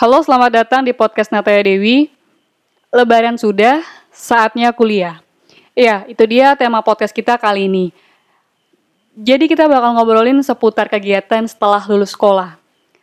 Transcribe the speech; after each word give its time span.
Halo, 0.00 0.24
selamat 0.24 0.64
datang 0.64 0.80
di 0.80 0.96
podcast 0.96 1.28
Nataya 1.28 1.60
Dewi. 1.60 2.08
Lebaran 2.88 3.36
sudah, 3.36 3.84
saatnya 4.08 4.72
kuliah. 4.72 5.20
Iya, 5.76 6.08
itu 6.08 6.24
dia 6.24 6.56
tema 6.56 6.80
podcast 6.80 7.12
kita 7.12 7.36
kali 7.36 7.68
ini. 7.68 7.92
Jadi 9.12 9.44
kita 9.44 9.68
bakal 9.68 9.92
ngobrolin 9.92 10.40
seputar 10.40 10.88
kegiatan 10.88 11.44
setelah 11.44 11.84
lulus 11.84 12.16
sekolah. 12.16 12.56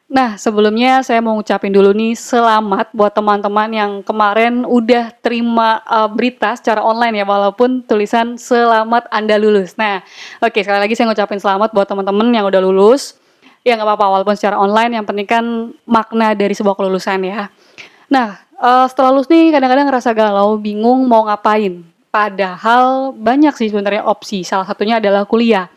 Nah, 0.10 0.42
sebelumnya 0.42 1.06
saya 1.06 1.22
mau 1.22 1.38
ngucapin 1.38 1.70
dulu 1.70 1.94
nih 1.94 2.18
selamat 2.18 2.90
buat 2.90 3.14
teman-teman 3.14 3.70
yang 3.70 3.92
kemarin 4.02 4.66
udah 4.66 5.14
terima 5.22 5.86
uh, 5.86 6.10
berita 6.10 6.58
secara 6.58 6.82
online 6.82 7.22
ya, 7.22 7.30
walaupun 7.30 7.86
tulisan 7.86 8.42
selamat 8.42 9.06
Anda 9.14 9.38
lulus. 9.38 9.78
Nah, 9.78 10.02
oke 10.42 10.66
sekali 10.66 10.82
lagi 10.82 10.98
saya 10.98 11.14
ngucapin 11.14 11.38
selamat 11.38 11.78
buat 11.78 11.86
teman-teman 11.86 12.34
yang 12.34 12.50
udah 12.50 12.58
lulus. 12.58 13.22
Ya 13.68 13.76
nggak 13.76 13.84
apa-apa, 13.84 14.08
walaupun 14.16 14.36
secara 14.40 14.56
online 14.56 14.96
yang 14.96 15.04
penting 15.04 15.28
kan 15.28 15.44
makna 15.84 16.32
dari 16.32 16.56
sebuah 16.56 16.80
kelulusan 16.80 17.20
ya. 17.28 17.52
Nah, 18.08 18.40
uh, 18.64 18.88
setelah 18.88 19.12
lulus 19.12 19.28
nih 19.28 19.52
kadang-kadang 19.52 19.92
ngerasa 19.92 20.16
galau, 20.16 20.56
bingung 20.56 21.04
mau 21.04 21.28
ngapain. 21.28 21.84
Padahal 22.08 23.12
banyak 23.12 23.52
sih 23.60 23.68
sebenarnya 23.68 24.08
opsi, 24.08 24.48
salah 24.48 24.64
satunya 24.64 25.04
adalah 25.04 25.28
kuliah. 25.28 25.68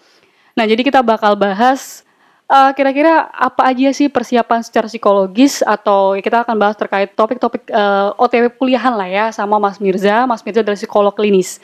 Nah, 0.55 0.71
jadi 0.71 0.87
kita 0.87 1.03
bakal 1.03 1.35
bahas 1.35 2.07
uh, 2.47 2.71
kira-kira 2.79 3.27
apa 3.35 3.75
aja 3.75 3.91
sih 3.91 4.07
persiapan 4.07 4.63
secara 4.63 4.87
psikologis 4.87 5.59
atau 5.67 6.15
ya 6.15 6.23
kita 6.23 6.47
akan 6.47 6.55
bahas 6.63 6.79
terkait 6.79 7.11
topik-topik 7.19 7.67
uh, 7.75 8.15
eh, 8.15 8.23
OTW 8.23 8.55
kuliahan 8.55 8.95
lah 8.95 9.11
ya 9.11 9.27
sama 9.35 9.59
Mas 9.59 9.83
Mirza. 9.83 10.31
Mas 10.31 10.47
Mirza 10.47 10.63
dari 10.63 10.79
psikolog 10.79 11.11
klinis. 11.11 11.59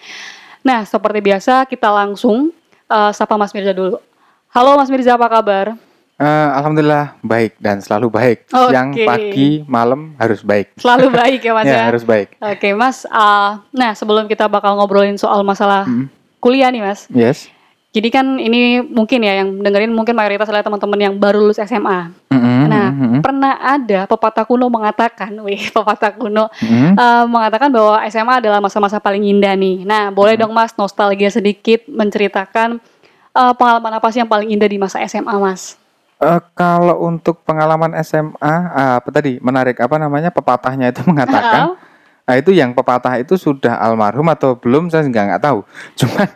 Nah, 0.66 0.82
seperti 0.82 1.22
biasa 1.22 1.70
kita 1.70 1.86
langsung 1.86 2.50
uh, 2.90 3.14
sapa 3.14 3.38
Mas 3.38 3.54
Mirza 3.54 3.70
dulu. 3.70 4.02
Halo 4.50 4.74
Mas 4.74 4.90
Mirza, 4.90 5.14
apa 5.14 5.30
kabar? 5.30 5.85
Uh, 6.16 6.48
Alhamdulillah 6.56 7.20
baik 7.20 7.60
dan 7.60 7.84
selalu 7.84 8.08
baik. 8.08 8.38
Okay. 8.48 8.72
Siang, 8.72 8.88
pagi, 9.04 9.50
malam 9.68 10.16
harus 10.16 10.40
baik. 10.40 10.72
Selalu 10.80 11.12
baik 11.12 11.40
ya 11.44 11.52
Mas 11.52 11.66
ya. 11.68 11.76
ya 11.76 11.82
harus 11.92 12.04
baik. 12.08 12.40
Oke 12.40 12.56
okay, 12.56 12.72
Mas. 12.72 13.04
Uh, 13.04 13.60
nah 13.68 13.92
sebelum 13.92 14.24
kita 14.24 14.48
bakal 14.48 14.80
ngobrolin 14.80 15.20
soal 15.20 15.44
masalah 15.44 15.84
mm. 15.84 16.08
kuliah 16.40 16.72
nih 16.72 16.80
Mas. 16.80 17.04
Yes. 17.12 17.52
Jadi 17.96 18.12
kan 18.12 18.36
ini 18.36 18.84
mungkin 18.84 19.24
ya 19.24 19.40
yang 19.40 19.56
dengerin 19.60 19.88
mungkin 19.88 20.12
mayoritas 20.12 20.52
adalah 20.52 20.64
teman-teman 20.64 21.00
yang 21.00 21.14
baru 21.16 21.40
lulus 21.40 21.56
SMA. 21.64 22.12
Mm-hmm, 22.28 22.60
nah, 22.68 22.86
mm-hmm. 22.92 23.20
pernah 23.24 23.56
ada 23.56 24.04
pepatah 24.04 24.44
kuno 24.44 24.68
mengatakan, 24.68 25.32
wih 25.48 25.72
pepatah 25.72 26.12
kuno 26.12 26.52
mm-hmm. 26.60 26.92
uh, 26.92 27.24
mengatakan 27.24 27.72
bahwa 27.72 27.96
SMA 28.12 28.44
adalah 28.44 28.60
masa-masa 28.60 29.00
paling 29.00 29.24
indah 29.24 29.56
nih. 29.56 29.88
Nah, 29.88 30.12
boleh 30.12 30.36
mm-hmm. 30.36 30.44
dong 30.44 30.52
Mas 30.52 30.76
nostalgia 30.76 31.32
sedikit 31.32 31.88
menceritakan 31.88 32.84
uh, 33.32 33.56
pengalaman 33.56 33.96
apa 33.96 34.08
sih 34.12 34.20
yang 34.20 34.28
paling 34.28 34.52
indah 34.52 34.68
di 34.68 34.76
masa 34.76 35.00
SMA, 35.08 35.32
Mas? 35.40 35.80
Uh, 36.16 36.40
kalau 36.56 37.04
untuk 37.04 37.44
pengalaman 37.44 37.92
SMA, 38.00 38.40
uh, 38.40 38.96
apa 39.04 39.08
tadi 39.12 39.36
menarik 39.44 39.76
apa 39.76 40.00
namanya 40.00 40.32
pepatahnya 40.32 40.88
itu 40.88 41.04
mengatakan. 41.10 41.76
Nah 42.26 42.34
itu 42.34 42.50
yang 42.50 42.74
pepatah 42.74 43.20
itu 43.22 43.38
sudah 43.38 43.78
almarhum 43.78 44.26
atau 44.32 44.58
belum 44.58 44.88
saya 44.88 45.06
nggak 45.06 45.24
nggak 45.30 45.42
tahu. 45.44 45.58
Cuman 46.00 46.28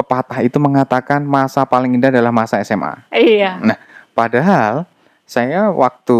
pepatah 0.00 0.40
itu 0.40 0.56
mengatakan 0.56 1.20
masa 1.24 1.62
paling 1.62 1.94
indah 1.96 2.08
adalah 2.08 2.32
masa 2.32 2.60
SMA. 2.64 3.04
Iya. 3.12 3.60
Nah, 3.60 3.78
padahal 4.16 4.88
saya 5.28 5.70
waktu 5.70 6.18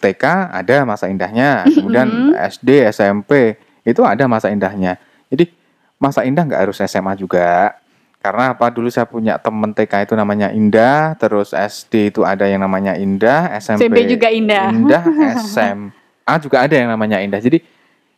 TK 0.00 0.24
ada 0.54 0.88
masa 0.88 1.12
indahnya, 1.12 1.62
kemudian 1.76 2.32
SD, 2.32 2.88
SMP 2.88 3.60
itu 3.84 4.00
ada 4.00 4.24
masa 4.24 4.48
indahnya. 4.48 4.96
Jadi 5.28 5.52
masa 6.00 6.24
indah 6.24 6.46
nggak 6.48 6.62
harus 6.64 6.80
SMA 6.80 7.18
juga. 7.20 7.76
Karena 8.26 8.58
apa? 8.58 8.66
Dulu 8.74 8.90
saya 8.90 9.06
punya 9.06 9.38
temen 9.38 9.70
TK 9.70 10.10
itu 10.10 10.18
namanya 10.18 10.50
Indah, 10.50 11.14
terus 11.14 11.54
SD 11.54 12.10
itu 12.10 12.26
ada 12.26 12.42
yang 12.50 12.58
namanya 12.58 12.98
Indah, 12.98 13.54
SMP 13.62 13.86
SMP 13.86 13.98
juga 14.10 14.34
Indah. 14.34 14.66
Indah, 14.74 15.02
SMA 15.46 16.34
juga 16.42 16.66
ada 16.66 16.74
yang 16.74 16.90
namanya 16.90 17.22
Indah. 17.22 17.38
Jadi 17.38 17.62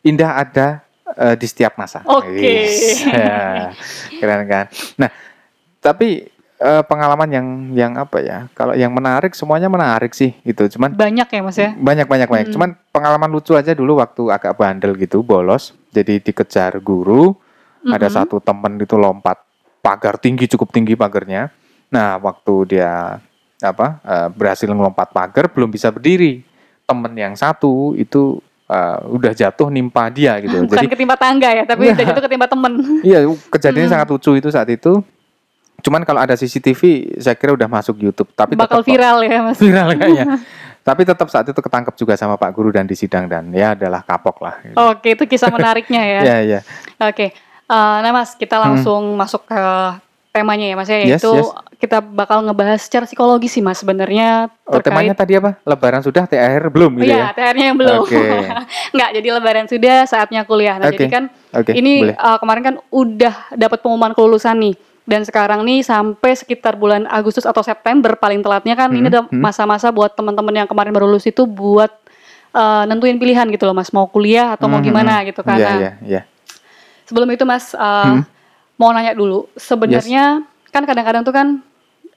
Indah 0.01 0.33
ada 0.33 0.81
uh, 1.13 1.37
di 1.37 1.45
setiap 1.45 1.77
masa. 1.77 2.01
Oke. 2.09 2.25
Okay. 2.25 2.65
ya, 3.05 3.69
keren 4.17 4.49
kan. 4.49 4.65
Nah, 4.97 5.13
tapi 5.77 6.25
uh, 6.57 6.81
pengalaman 6.89 7.29
yang 7.29 7.47
yang 7.77 7.93
apa 7.93 8.17
ya? 8.25 8.49
Kalau 8.57 8.73
yang 8.73 8.89
menarik 8.89 9.37
semuanya 9.37 9.69
menarik 9.69 10.17
sih 10.17 10.33
gitu. 10.41 10.73
Cuman 10.73 10.97
banyak 10.97 11.29
ya 11.29 11.41
Mas 11.45 11.57
ya? 11.61 11.69
Banyak 11.77 12.09
banyak 12.09 12.25
banyak. 12.33 12.47
Hmm. 12.49 12.55
Cuman 12.57 12.69
pengalaman 12.89 13.29
lucu 13.29 13.53
aja 13.53 13.77
dulu 13.77 14.01
waktu 14.01 14.25
agak 14.33 14.57
bandel 14.57 14.97
gitu, 14.97 15.21
bolos. 15.21 15.77
Jadi 15.93 16.17
dikejar 16.17 16.81
guru. 16.81 17.37
-hmm. 17.37 17.93
Ada 17.93 18.25
satu 18.25 18.41
temen 18.41 18.81
itu 18.81 18.97
lompat 18.97 19.48
pagar 19.79 20.19
tinggi 20.19 20.45
cukup 20.51 20.71
tinggi 20.71 20.93
pagarnya. 20.93 21.49
Nah, 21.89 22.21
waktu 22.21 22.77
dia 22.77 23.17
apa 23.59 23.99
uh, 24.07 24.29
berhasil 24.31 24.67
melompat 24.71 25.11
pagar 25.11 25.51
belum 25.51 25.67
bisa 25.71 25.91
berdiri. 25.91 26.45
Temen 26.85 27.13
yang 27.13 27.33
satu 27.37 27.93
itu 27.93 28.41
uh, 28.69 28.99
udah 29.09 29.33
jatuh 29.33 29.67
nimpa 29.73 30.07
dia 30.13 30.37
gitu. 30.39 30.61
Bukan 30.69 30.77
Jadi 30.77 30.89
ketimpa 30.89 31.17
tangga 31.17 31.49
ya, 31.51 31.63
tapi 31.65 31.89
udah 31.89 32.05
jatuh 32.05 32.23
ketimpa 32.23 32.47
temen. 32.47 32.73
Iya, 33.09 33.19
kejadiannya 33.49 33.87
hmm. 33.89 33.95
sangat 33.97 34.07
lucu 34.13 34.31
itu 34.37 34.49
saat 34.53 34.69
itu. 34.69 35.01
Cuman 35.79 36.03
kalau 36.03 36.19
ada 36.19 36.35
CCTV, 36.35 37.15
saya 37.23 37.39
kira 37.39 37.55
udah 37.55 37.71
masuk 37.71 37.95
YouTube. 38.03 38.27
Tapi 38.35 38.59
bakal 38.59 38.83
tetap, 38.83 38.89
viral 38.91 39.17
ya 39.23 39.39
mas. 39.39 39.57
Viral 39.63 39.95
kayaknya. 39.95 40.27
tapi 40.79 41.05
tetap 41.05 41.27
saat 41.29 41.45
itu 41.45 41.59
ketangkep 41.59 41.93
juga 42.01 42.17
sama 42.17 42.33
Pak 42.39 42.49
Guru 42.55 42.73
dan 42.73 42.87
disidang 42.87 43.29
dan 43.29 43.51
ya 43.53 43.77
adalah 43.77 44.01
kapok 44.01 44.41
lah. 44.41 44.57
Gitu. 44.63 44.73
Oke, 44.73 45.07
itu 45.13 45.23
kisah 45.29 45.51
menariknya 45.53 46.01
ya. 46.01 46.21
Iya, 46.25 46.37
iya. 46.41 46.59
Oke, 46.97 47.35
uh, 47.69 47.97
nah 48.01 48.11
mas 48.11 48.33
kita 48.33 48.57
langsung 48.57 49.13
hmm. 49.13 49.19
masuk 49.21 49.45
ke 49.45 49.61
temanya 50.29 50.65
ya 50.69 50.75
mas 50.77 50.89
ya, 50.89 50.97
yes, 51.01 51.05
yaitu 51.17 51.33
yes. 51.41 51.49
kita 51.81 51.97
bakal 52.05 52.45
ngebahas 52.45 52.79
secara 52.81 53.09
psikologi 53.09 53.49
sih 53.49 53.65
mas 53.65 53.81
sebenarnya 53.81 54.49
oh, 54.69 54.77
temanya 54.77 55.17
tadi 55.17 55.37
apa 55.37 55.57
lebaran 55.65 56.05
sudah 56.05 56.29
THR 56.29 56.69
belum 56.69 57.01
gitu 57.01 57.09
iya, 57.09 57.33
ya 57.33 57.35
THR-nya 57.35 57.65
yang 57.73 57.77
belum 57.77 58.01
okay. 58.05 58.45
nggak 58.95 59.09
jadi 59.19 59.27
lebaran 59.41 59.65
sudah 59.65 59.97
saatnya 60.05 60.45
kuliah 60.45 60.77
nah 60.77 60.93
okay. 60.93 61.01
jadi 61.01 61.05
kan 61.09 61.23
okay. 61.49 61.73
ini 61.73 62.13
uh, 62.13 62.37
kemarin 62.37 62.61
kan 62.61 62.75
udah 62.93 63.57
dapat 63.57 63.81
pengumuman 63.81 64.13
kelulusan 64.13 64.57
nih 64.61 64.75
dan 65.09 65.25
sekarang 65.25 65.65
nih 65.65 65.81
sampai 65.81 66.37
sekitar 66.37 66.77
bulan 66.77 67.09
Agustus 67.09 67.49
atau 67.49 67.65
September 67.65 68.13
paling 68.13 68.45
telatnya 68.45 68.77
kan 68.77 68.93
hmm, 68.93 68.97
ini 69.01 69.05
udah 69.09 69.23
hmm. 69.25 69.41
masa-masa 69.41 69.89
buat 69.89 70.13
teman-teman 70.13 70.53
yang 70.53 70.67
kemarin 70.69 70.93
baru 70.93 71.09
lulus 71.09 71.25
itu 71.25 71.49
buat 71.49 71.89
uh, 72.53 72.85
nentuin 72.85 73.17
pilihan 73.17 73.49
gitu 73.49 73.65
loh 73.65 73.73
mas 73.73 73.89
mau 73.89 74.05
kuliah 74.05 74.53
atau 74.53 74.69
hmm, 74.69 74.77
mau 74.77 74.85
gimana 74.85 75.25
gitu 75.25 75.41
kan 75.41 75.57
yeah, 75.57 75.77
yeah, 75.81 75.93
yeah. 76.05 76.23
Sebelum 77.09 77.33
itu 77.33 77.41
mas 77.49 77.73
uh, 77.73 78.21
hmm 78.21 78.37
mau 78.79 78.95
nanya 78.95 79.11
dulu, 79.11 79.51
sebenarnya 79.59 80.39
yes. 80.39 80.71
kan 80.71 80.87
kadang-kadang 80.87 81.27
tuh 81.27 81.35
kan 81.35 81.47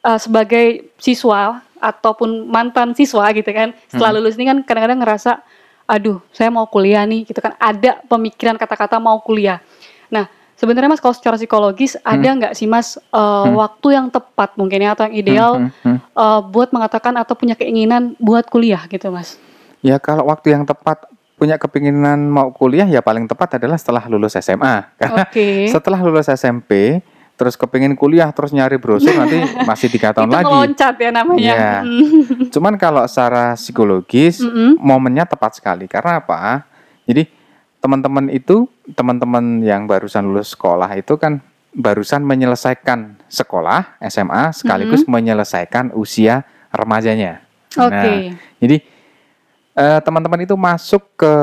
uh, 0.07 0.15
sebagai 0.15 0.95
siswa 0.95 1.59
ataupun 1.83 2.47
mantan 2.47 2.95
siswa 2.95 3.27
gitu 3.35 3.51
kan, 3.51 3.75
setelah 3.91 4.15
hmm. 4.15 4.19
lulus 4.23 4.39
ini 4.39 4.47
kan 4.47 4.59
kadang-kadang 4.63 5.03
ngerasa, 5.03 5.43
aduh 5.91 6.23
saya 6.31 6.55
mau 6.55 6.71
kuliah 6.71 7.03
nih, 7.03 7.27
gitu 7.27 7.43
kan, 7.43 7.59
ada 7.59 7.99
pemikiran 8.07 8.55
kata-kata 8.55 9.03
mau 9.03 9.19
kuliah. 9.19 9.59
Nah, 10.07 10.31
sebenarnya 10.55 10.95
mas 10.95 11.03
kalau 11.03 11.19
secara 11.19 11.35
psikologis 11.35 11.99
hmm. 11.99 12.07
ada 12.07 12.29
nggak 12.31 12.53
sih 12.55 12.71
mas 12.71 12.95
uh, 13.11 13.43
hmm. 13.43 13.59
waktu 13.59 13.99
yang 13.99 14.07
tepat 14.07 14.55
mungkin 14.55 14.87
ya 14.87 14.95
atau 14.95 15.11
yang 15.11 15.17
ideal 15.19 15.53
hmm. 15.59 15.71
Hmm. 15.83 15.99
Hmm. 15.99 16.15
Uh, 16.15 16.41
buat 16.47 16.71
mengatakan 16.71 17.19
atau 17.19 17.35
punya 17.35 17.59
keinginan 17.59 18.15
buat 18.23 18.47
kuliah 18.47 18.87
gitu 18.87 19.11
mas? 19.11 19.35
Ya 19.83 19.99
kalau 19.99 20.31
waktu 20.31 20.55
yang 20.55 20.63
tepat 20.63 21.11
punya 21.43 21.59
kepinginan 21.59 22.31
mau 22.31 22.55
kuliah 22.55 22.87
ya 22.87 23.03
paling 23.03 23.27
tepat 23.27 23.59
adalah 23.59 23.75
setelah 23.75 24.07
lulus 24.07 24.39
SMA. 24.39 24.95
Karena 24.95 25.27
okay. 25.27 25.67
setelah 25.67 25.99
lulus 25.99 26.31
SMP 26.31 27.03
terus 27.35 27.59
kepingin 27.59 27.99
kuliah 27.99 28.31
terus 28.31 28.55
nyari 28.55 28.79
brosur 28.79 29.11
nanti 29.11 29.43
masih 29.69 29.91
tiga 29.91 30.15
tahun 30.15 30.31
Itu 30.31 30.37
lagi. 30.39 30.55
loncat 30.55 30.95
ya 31.03 31.11
namanya. 31.11 31.55
Ya. 31.59 31.75
Cuman 32.55 32.79
kalau 32.79 33.03
secara 33.11 33.59
psikologis 33.59 34.39
mm 34.39 34.51
-hmm. 34.55 34.71
momennya 34.79 35.27
tepat 35.27 35.59
sekali 35.59 35.91
karena 35.91 36.23
apa? 36.23 36.63
Jadi 37.11 37.27
teman-teman 37.83 38.31
itu 38.31 38.71
teman-teman 38.95 39.67
yang 39.67 39.91
barusan 39.91 40.23
lulus 40.23 40.55
sekolah 40.55 40.95
itu 40.95 41.19
kan 41.19 41.43
barusan 41.75 42.23
menyelesaikan 42.23 43.19
sekolah 43.27 43.99
SMA 44.07 44.55
sekaligus 44.55 45.03
mm 45.03 45.11
-hmm. 45.11 45.19
menyelesaikan 45.19 45.91
usia 45.99 46.47
remajanya. 46.71 47.43
Oke. 47.75 47.91
Okay. 47.91 48.15
Nah, 48.31 48.39
jadi 48.63 48.77
teman-teman 49.75 50.41
uh, 50.41 50.47
itu 50.47 50.57
masuk 50.57 51.03
ke 51.17 51.35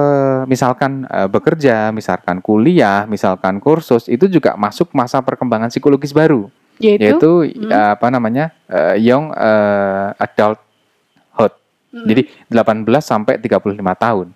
misalkan 0.46 1.10
uh, 1.10 1.26
bekerja, 1.26 1.90
misalkan 1.90 2.38
kuliah, 2.46 3.10
misalkan 3.10 3.58
kursus, 3.58 4.06
itu 4.06 4.30
juga 4.30 4.54
masuk 4.54 4.94
masa 4.94 5.18
perkembangan 5.26 5.74
psikologis 5.74 6.14
baru. 6.14 6.46
Yaitu, 6.80 7.04
yaitu 7.04 7.32
hmm. 7.58 7.70
uh, 7.74 7.90
apa 7.98 8.08
namanya? 8.14 8.54
Uh, 8.70 8.96
young 8.96 9.34
uh, 9.34 10.14
adulthood. 10.16 11.54
Hmm. 11.92 12.06
Jadi 12.06 12.30
18 12.54 12.86
sampai 13.02 13.42
35 13.42 13.82
tahun. 13.98 14.28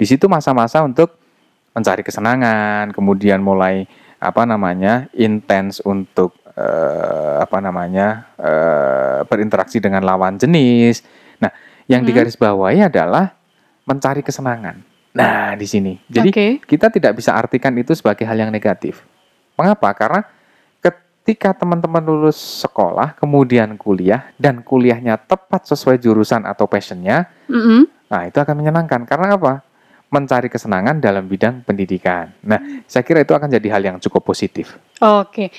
Di 0.00 0.06
situ 0.08 0.30
masa-masa 0.30 0.80
untuk 0.80 1.18
mencari 1.76 2.00
kesenangan, 2.06 2.94
kemudian 2.94 3.42
mulai 3.42 3.84
apa 4.22 4.46
namanya? 4.46 5.10
intens 5.12 5.82
untuk 5.82 6.38
uh, 6.54 7.42
apa 7.42 7.58
namanya? 7.58 8.30
Uh, 8.38 9.26
berinteraksi 9.26 9.82
dengan 9.82 10.06
lawan 10.06 10.38
jenis. 10.38 11.02
Nah, 11.42 11.52
yang 11.90 12.06
hmm. 12.06 12.08
digarisbawahi 12.14 12.86
adalah 12.86 13.39
mencari 13.84 14.20
kesenangan. 14.24 14.80
Nah, 15.10 15.58
di 15.58 15.66
sini. 15.66 15.98
Jadi 16.06 16.30
okay. 16.30 16.50
kita 16.62 16.86
tidak 16.88 17.18
bisa 17.18 17.34
artikan 17.34 17.74
itu 17.74 17.90
sebagai 17.96 18.22
hal 18.22 18.38
yang 18.38 18.50
negatif. 18.54 19.02
Mengapa? 19.58 19.90
Karena 19.92 20.22
ketika 20.78 21.50
teman-teman 21.52 22.00
lulus 22.00 22.38
sekolah, 22.62 23.18
kemudian 23.18 23.74
kuliah, 23.74 24.30
dan 24.38 24.62
kuliahnya 24.62 25.18
tepat 25.18 25.66
sesuai 25.66 25.98
jurusan 25.98 26.46
atau 26.46 26.70
passionnya, 26.70 27.26
mm 27.50 27.60
-hmm. 27.60 27.82
Nah, 28.10 28.26
itu 28.26 28.42
akan 28.42 28.54
menyenangkan. 28.58 29.06
Karena 29.06 29.38
apa? 29.38 29.62
Mencari 30.10 30.50
kesenangan 30.50 30.98
dalam 30.98 31.30
bidang 31.30 31.62
pendidikan. 31.62 32.34
Nah, 32.42 32.58
saya 32.90 33.06
kira 33.06 33.22
itu 33.22 33.30
akan 33.30 33.46
jadi 33.46 33.68
hal 33.70 33.82
yang 33.86 33.96
cukup 34.02 34.26
positif. 34.26 34.74
Oke. 34.98 35.54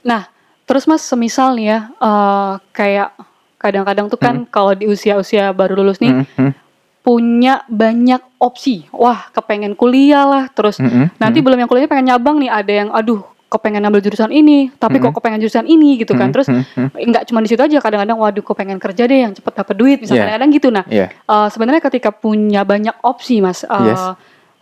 Nah, 0.00 0.24
terus 0.64 0.88
Mas 0.88 1.04
semisal 1.04 1.52
nih 1.52 1.76
ya 1.76 1.78
eh, 2.00 2.52
kayak 2.72 3.12
kadang-kadang 3.60 4.08
tuh 4.08 4.18
kan 4.18 4.48
kalau 4.48 4.72
di 4.72 4.88
usia-usia 4.88 5.52
baru 5.54 5.78
lulus 5.78 6.02
nih 6.02 6.24
Mm, 6.24 6.26
mm, 6.34 6.52
punya 7.02 7.66
banyak 7.66 8.22
opsi. 8.38 8.86
Wah, 8.94 9.26
kepengen 9.34 9.74
kuliah 9.74 10.22
lah, 10.22 10.44
terus 10.54 10.78
mm, 10.78 10.86
mm, 10.86 11.06
nanti 11.18 11.42
mm. 11.42 11.44
belum 11.44 11.58
yang 11.58 11.68
kuliahnya 11.68 11.90
pengen 11.90 12.06
nyabang 12.14 12.38
nih, 12.38 12.50
ada 12.50 12.72
yang 12.72 12.88
aduh 12.94 13.26
kepengen 13.52 13.84
ambil 13.84 14.00
jurusan 14.00 14.32
ini, 14.32 14.72
tapi 14.80 14.96
kok 14.96 15.12
Mm-mm. 15.12 15.16
kepengen 15.20 15.40
jurusan 15.44 15.68
ini 15.68 16.00
gitu 16.00 16.16
kan. 16.16 16.32
Mm, 16.32 16.34
Terus 16.34 16.48
mm, 16.48 16.62
mm. 16.72 16.88
nggak 17.12 17.24
cuma 17.28 17.44
di 17.44 17.52
situ 17.52 17.60
aja, 17.60 17.76
kadang-kadang 17.84 18.16
waduh 18.16 18.40
kepengen 18.40 18.80
kerja 18.80 19.04
deh 19.04 19.18
yang 19.28 19.36
cepet 19.36 19.52
dapet 19.52 19.74
duit, 19.76 19.98
misalnya 20.00 20.16
Iya. 20.16 20.24
kadang-kadang 20.24 20.50
gitu. 20.56 20.68
Nah, 20.72 20.84
Iya. 20.88 21.06
eh, 21.12 21.48
sebenarnya 21.52 21.82
ketika 21.84 22.10
punya 22.14 22.64
banyak 22.64 22.96
opsi, 23.04 23.44
Mas, 23.44 23.66
eh, 23.66 23.92
Yes. 23.92 24.00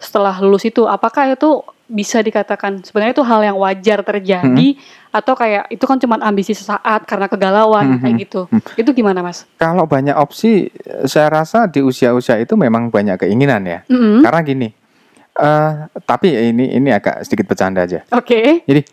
setelah 0.00 0.34
lulus 0.42 0.66
itu, 0.66 0.88
apakah 0.90 1.30
itu 1.30 1.62
bisa 1.90 2.22
dikatakan 2.22 2.86
sebenarnya 2.86 3.18
itu 3.18 3.24
hal 3.26 3.42
yang 3.42 3.58
wajar 3.58 3.98
terjadi 4.00 4.68
atau 5.10 5.34
kayak 5.34 5.66
itu 5.68 5.82
kan 5.82 5.98
cuma 5.98 6.22
ambisi 6.22 6.54
sesaat 6.54 7.02
karena 7.02 7.26
kegalauan 7.26 7.98
Mhm. 7.98 8.00
kayak 8.00 8.14
gitu? 8.22 8.40
Hmm. 8.46 8.62
Itu 8.78 8.94
gimana, 8.94 9.26
Mas? 9.26 9.42
Kalau 9.58 9.82
banyak 9.84 10.14
opsi, 10.14 10.70
saya 11.04 11.26
rasa 11.28 11.66
di 11.66 11.82
usia-usia 11.82 12.38
itu 12.38 12.54
memang 12.54 12.88
banyak 12.88 13.18
keinginan 13.18 13.66
ya. 13.66 13.82
Mm-mm. 13.90 14.22
Karena 14.22 14.40
gini, 14.40 14.68
eh 15.34 15.72
tapi 16.06 16.30
ini 16.30 16.78
ini 16.78 16.94
agak 16.94 17.26
sedikit 17.26 17.50
bercanda 17.50 17.82
aja. 17.82 18.06
Oke. 18.14 18.62
Jadi 18.62 18.86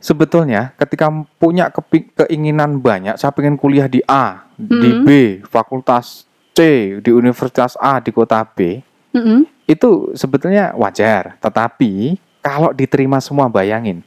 sebetulnya 0.00 0.72
ketika 0.80 1.12
punya 1.36 1.68
keinginan 2.16 2.80
banyak, 2.80 3.20
saya 3.20 3.28
pengen 3.30 3.60
kuliah 3.60 3.84
di 3.84 4.00
A, 4.08 4.48
di 4.56 4.96
Mm-mm. 4.96 5.04
B, 5.04 5.08
fakultas 5.44 6.24
C, 6.56 6.60
di 7.04 7.10
universitas 7.12 7.76
A 7.76 8.00
di 8.00 8.08
kota 8.10 8.40
B, 8.48 8.80
Mm-mm. 9.12 9.44
itu 9.68 10.16
sebetulnya 10.16 10.72
wajar. 10.72 11.36
Tetapi 11.36 12.16
kalau 12.40 12.72
diterima 12.72 13.20
semua 13.20 13.46
bayangin, 13.46 14.00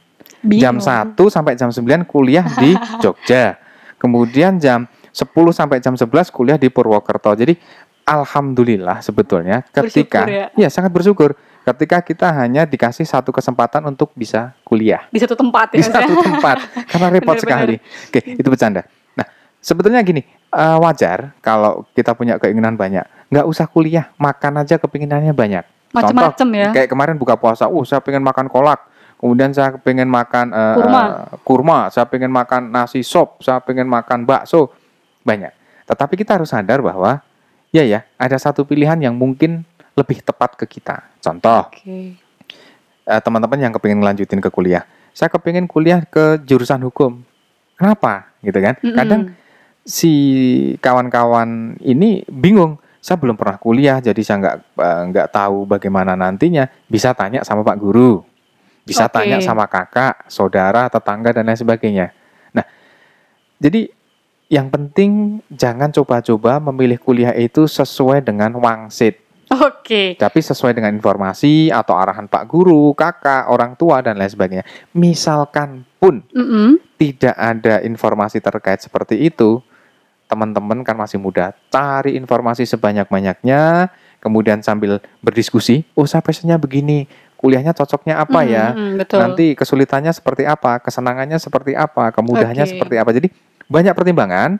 jam 0.58 0.76
Bingung. 0.76 1.14
1 1.16 1.34
sampai 1.34 1.54
jam 1.56 1.70
9 1.70 2.04
kuliah 2.04 2.44
di 2.58 2.74
Jogja. 3.02 3.56
Kemudian 3.96 4.60
jam 4.60 4.84
10 5.14 5.30
sampai 5.54 5.78
jam 5.80 5.94
11 5.96 6.10
kuliah 6.28 6.58
di 6.60 6.68
Purwokerto. 6.68 7.32
Jadi 7.32 7.56
alhamdulillah 8.04 9.00
sebetulnya 9.00 9.64
ketika 9.72 10.28
Bersyukur 10.28 10.28
ya. 10.28 10.46
ya 10.52 10.68
sangat 10.68 10.92
bersyukur 10.92 11.30
ketika 11.64 12.04
kita 12.04 12.28
hanya 12.36 12.68
dikasih 12.68 13.08
satu 13.08 13.32
kesempatan 13.32 13.80
untuk 13.88 14.12
bisa 14.12 14.52
kuliah 14.60 15.08
di 15.08 15.16
satu 15.16 15.32
tempat 15.32 15.72
ya 15.72 15.80
di 15.80 15.88
ya? 15.88 15.88
satu 15.88 16.12
tempat 16.20 16.56
karena 16.92 17.06
repot 17.08 17.32
Benar-benar. 17.40 17.40
sekali. 17.40 17.74
Oke, 18.12 18.20
itu 18.36 18.48
bercanda. 18.52 18.84
Nah, 19.16 19.24
sebetulnya 19.64 20.04
gini, 20.04 20.20
eh, 20.52 20.78
wajar 20.84 21.32
kalau 21.40 21.88
kita 21.96 22.12
punya 22.12 22.36
keinginan 22.36 22.76
banyak. 22.76 23.08
Nggak 23.32 23.46
usah 23.48 23.64
kuliah, 23.64 24.12
makan 24.20 24.60
aja 24.60 24.76
kepinginannya 24.76 25.32
banyak. 25.32 25.64
Macem-macem 25.94 26.48
ya. 26.50 26.68
Kayak 26.74 26.88
kemarin 26.90 27.14
buka 27.14 27.38
puasa, 27.38 27.70
uh 27.70 27.84
saya 27.86 28.02
pengen 28.02 28.26
makan 28.26 28.50
kolak. 28.50 28.90
Kemudian 29.14 29.54
saya 29.54 29.78
pengen 29.78 30.10
makan 30.10 30.52
eh, 30.52 30.76
Kurma. 30.76 31.00
eh, 31.00 31.24
kurma, 31.46 31.78
saya 31.88 32.04
pengen 32.04 32.28
makan 32.34 32.68
nasi 32.74 33.00
sop, 33.06 33.40
saya 33.40 33.62
pengen 33.62 33.86
makan 33.86 34.26
bakso. 34.26 34.74
Banyak. 35.24 35.54
Tetapi 35.88 36.14
kita 36.20 36.36
harus 36.36 36.52
sadar 36.52 36.84
bahwa 36.84 37.22
ya 37.72 37.86
ya, 37.86 38.04
ada 38.20 38.36
satu 38.36 38.66
pilihan 38.68 39.00
yang 39.00 39.16
mungkin 39.16 39.64
lebih 39.96 40.20
tepat 40.20 40.58
ke 40.58 40.66
kita. 40.68 41.08
Contoh, 41.22 41.70
Oke. 41.70 42.18
eh, 43.06 43.20
teman-teman 43.22 43.56
yang 43.56 43.72
kepingin 43.72 44.02
ngelanjutin 44.02 44.42
ke 44.42 44.50
kuliah. 44.52 44.84
Saya 45.14 45.30
kepingin 45.30 45.70
kuliah 45.70 46.02
ke 46.04 46.42
jurusan 46.42 46.82
hukum. 46.84 47.22
Kenapa? 47.78 48.34
Gitu 48.42 48.58
kan? 48.58 48.74
Mm-mm. 48.82 48.96
Kadang 48.98 49.22
si 49.86 50.12
kawan-kawan 50.82 51.78
ini 51.80 52.26
bingung. 52.28 52.76
Saya 53.04 53.20
belum 53.20 53.36
pernah 53.36 53.60
kuliah, 53.60 54.00
jadi 54.00 54.16
saya 54.24 54.36
nggak 54.40 54.56
eh, 54.80 55.02
nggak 55.12 55.28
tahu 55.28 55.68
bagaimana 55.68 56.16
nantinya. 56.16 56.64
Bisa 56.88 57.12
tanya 57.12 57.44
sama 57.44 57.60
Pak 57.60 57.76
Guru, 57.76 58.24
bisa 58.88 59.04
Oke. 59.04 59.20
tanya 59.20 59.44
sama 59.44 59.68
kakak, 59.68 60.24
saudara, 60.32 60.88
tetangga 60.88 61.36
dan 61.36 61.44
lain 61.44 61.60
sebagainya. 61.60 62.16
Nah, 62.56 62.64
jadi 63.60 63.92
yang 64.48 64.72
penting 64.72 65.44
jangan 65.52 65.92
coba-coba 65.92 66.56
memilih 66.72 66.96
kuliah 66.96 67.36
itu 67.36 67.68
sesuai 67.68 68.24
dengan 68.24 68.56
wangsit 68.56 69.20
Oke. 69.52 70.16
tapi 70.16 70.40
sesuai 70.40 70.72
dengan 70.72 70.92
informasi 70.96 71.68
atau 71.68 71.94
arahan 71.94 72.26
Pak 72.26 72.44
Guru, 72.48 72.96
kakak, 72.96 73.52
orang 73.52 73.76
tua 73.76 74.00
dan 74.00 74.16
lain 74.16 74.32
sebagainya. 74.32 74.64
Misalkan 74.96 75.84
pun 76.00 76.24
Mm-mm. 76.32 76.80
tidak 76.96 77.36
ada 77.36 77.84
informasi 77.84 78.40
terkait 78.40 78.80
seperti 78.80 79.20
itu, 79.20 79.60
teman-teman 80.26 80.80
kan 80.82 80.96
masih 80.96 81.20
muda, 81.20 81.52
cari 81.68 82.16
informasi 82.16 82.64
sebanyak-banyaknya, 82.64 83.92
kemudian 84.18 84.64
sambil 84.64 84.98
berdiskusi, 85.20 85.84
oh 85.92 86.08
saya 86.08 86.24
passionnya 86.24 86.56
begini, 86.56 87.04
kuliahnya 87.36 87.76
cocoknya 87.76 88.24
apa 88.24 88.40
ya? 88.48 88.72
Mm-mm, 88.72 88.96
betul. 88.96 89.20
Nanti 89.20 89.52
kesulitannya 89.52 90.10
seperti 90.16 90.48
apa, 90.48 90.80
kesenangannya 90.80 91.36
seperti 91.36 91.76
apa, 91.76 92.08
kemudahannya 92.08 92.64
Oke. 92.64 92.72
seperti 92.72 92.94
apa. 92.96 93.10
Jadi 93.12 93.28
banyak 93.68 93.92
pertimbangan 93.92 94.56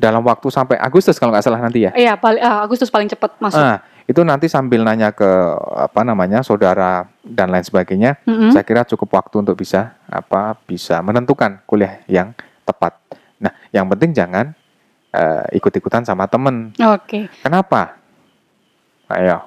dalam 0.00 0.24
waktu 0.24 0.48
sampai 0.48 0.80
Agustus 0.80 1.20
kalau 1.20 1.36
nggak 1.36 1.44
salah 1.44 1.60
nanti 1.60 1.84
ya. 1.84 1.92
Iya, 1.92 2.16
paling 2.16 2.40
ah, 2.40 2.64
Agustus 2.64 2.88
paling 2.88 3.06
cepat 3.12 3.36
masuk. 3.36 3.60
Ah, 3.60 3.84
itu 4.08 4.18
nanti 4.24 4.48
sambil 4.48 4.80
nanya 4.82 5.12
ke 5.12 5.28
apa 5.76 6.02
namanya 6.02 6.40
saudara 6.40 7.06
dan 7.20 7.52
lain 7.52 7.62
sebagainya, 7.62 8.16
Mm-mm. 8.24 8.50
saya 8.50 8.64
kira 8.64 8.82
cukup 8.88 9.20
waktu 9.20 9.44
untuk 9.44 9.54
bisa 9.60 9.94
apa 10.08 10.56
bisa 10.64 11.04
menentukan 11.04 11.60
kuliah 11.68 12.00
yang 12.08 12.32
tepat. 12.64 12.96
Nah, 13.38 13.52
yang 13.70 13.86
penting 13.92 14.16
jangan 14.16 14.56
eh, 15.12 15.44
ikut-ikutan 15.54 16.02
sama 16.02 16.26
temen. 16.26 16.72
Oke. 16.76 17.28
Kenapa? 17.40 17.96
Ayo, 19.06 19.44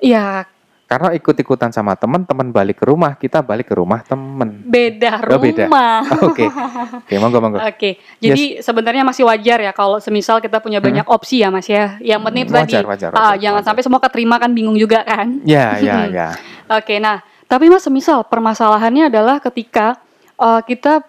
Iya, 0.00 0.48
karena 0.86 1.12
ikut-ikutan 1.12 1.70
sama 1.70 1.94
temen, 1.94 2.26
temen 2.26 2.50
balik 2.50 2.80
ke 2.80 2.88
rumah, 2.88 3.14
kita 3.14 3.44
balik 3.44 3.70
ke 3.70 3.78
rumah 3.78 4.02
temen. 4.02 4.64
beda 4.64 5.22
Oh, 5.28 5.38
beda. 5.38 5.68
rumah. 5.68 6.02
Oke, 6.26 6.46
oke, 6.50 7.14
monggo 7.20 7.38
monggo. 7.38 7.58
Oke, 7.62 7.98
jadi 8.18 8.58
sebenarnya 8.58 9.06
masih 9.06 9.22
wajar 9.22 9.58
ya 9.60 9.70
kalau 9.70 10.02
semisal 10.02 10.42
kita 10.42 10.58
punya 10.58 10.82
banyak 10.82 11.06
opsi 11.06 11.42
ya 11.42 11.52
Mas 11.52 11.70
ya. 11.70 11.94
Yang 12.00 12.20
penting 12.26 12.42
itu 12.42 12.50
tadi 12.50 12.58
Hmm. 12.58 12.66
Wajar, 12.66 12.84
wajar, 12.90 13.10
wajar, 13.12 13.34
jangan 13.38 13.54
wajar. 13.60 13.66
sampai 13.70 13.82
semua 13.86 14.00
keterima 14.00 14.36
kan 14.40 14.50
bingung 14.50 14.74
juga 14.74 15.06
kan. 15.06 15.38
Ya, 15.46 15.78
ya, 15.78 15.96
ya. 16.18 16.28
Oke, 16.66 16.98
nah 16.98 17.22
tapi 17.46 17.70
Mas 17.70 17.86
semisal 17.86 18.26
permasalahannya 18.26 19.14
adalah 19.14 19.38
ketika 19.38 19.94
eh, 20.38 20.60
kita 20.64 21.06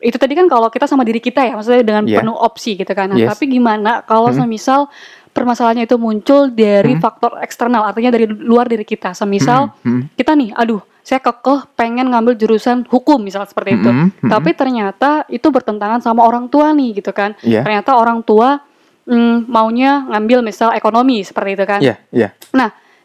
itu 0.00 0.16
tadi 0.16 0.32
kan 0.32 0.48
kalau 0.48 0.68
kita 0.68 0.84
sama 0.84 1.04
diri 1.04 1.20
kita 1.20 1.44
ya, 1.44 1.52
maksudnya 1.54 1.84
dengan 1.84 2.04
Iya. 2.04 2.24
penuh 2.24 2.36
opsi 2.36 2.74
gitu 2.74 2.90
kan. 2.90 3.12
Nah, 3.12 3.20
Yes. 3.20 3.28
tapi 3.30 3.44
gimana 3.46 4.00
kalau 4.02 4.32
Hmm. 4.32 4.42
semisal 4.42 4.88
permasalahannya 5.30 5.84
itu 5.84 5.94
muncul 5.94 6.50
dari 6.50 6.96
Hmm. 6.96 7.02
faktor 7.02 7.38
eksternal, 7.38 7.84
artinya 7.84 8.10
dari 8.10 8.26
luar 8.26 8.66
diri 8.66 8.82
kita. 8.82 9.12
Semisal 9.12 9.70
Hmm, 9.84 10.02
hmm, 10.02 10.02
kita 10.16 10.32
nih, 10.34 10.50
aduh, 10.56 10.80
saya 11.00 11.20
kekeh 11.20 11.70
pengen 11.74 12.10
ngambil 12.10 12.34
jurusan 12.34 12.82
hukum 12.84 13.20
misal 13.20 13.44
seperti 13.44 13.78
itu. 13.78 13.90
hmm, 13.90 14.08
hmm, 14.24 14.30
Tapi 14.30 14.50
ternyata 14.52 15.22
itu 15.28 15.46
bertentangan 15.48 16.00
sama 16.00 16.24
orang 16.24 16.48
tua 16.48 16.72
nih 16.72 16.98
gitu 16.98 17.12
kan. 17.12 17.36
Iya. 17.40 17.62
Ternyata 17.62 17.94
orang 17.94 18.24
tua 18.24 18.58
mm, 19.00 19.48
maunya 19.48 20.06
ngambil 20.06 20.38
misal 20.40 20.70
ekonomi 20.70 21.24
seperti 21.24 21.58
itu 21.58 21.64
kan. 21.66 21.80
Iya, 21.82 21.98
iya. 22.10 22.28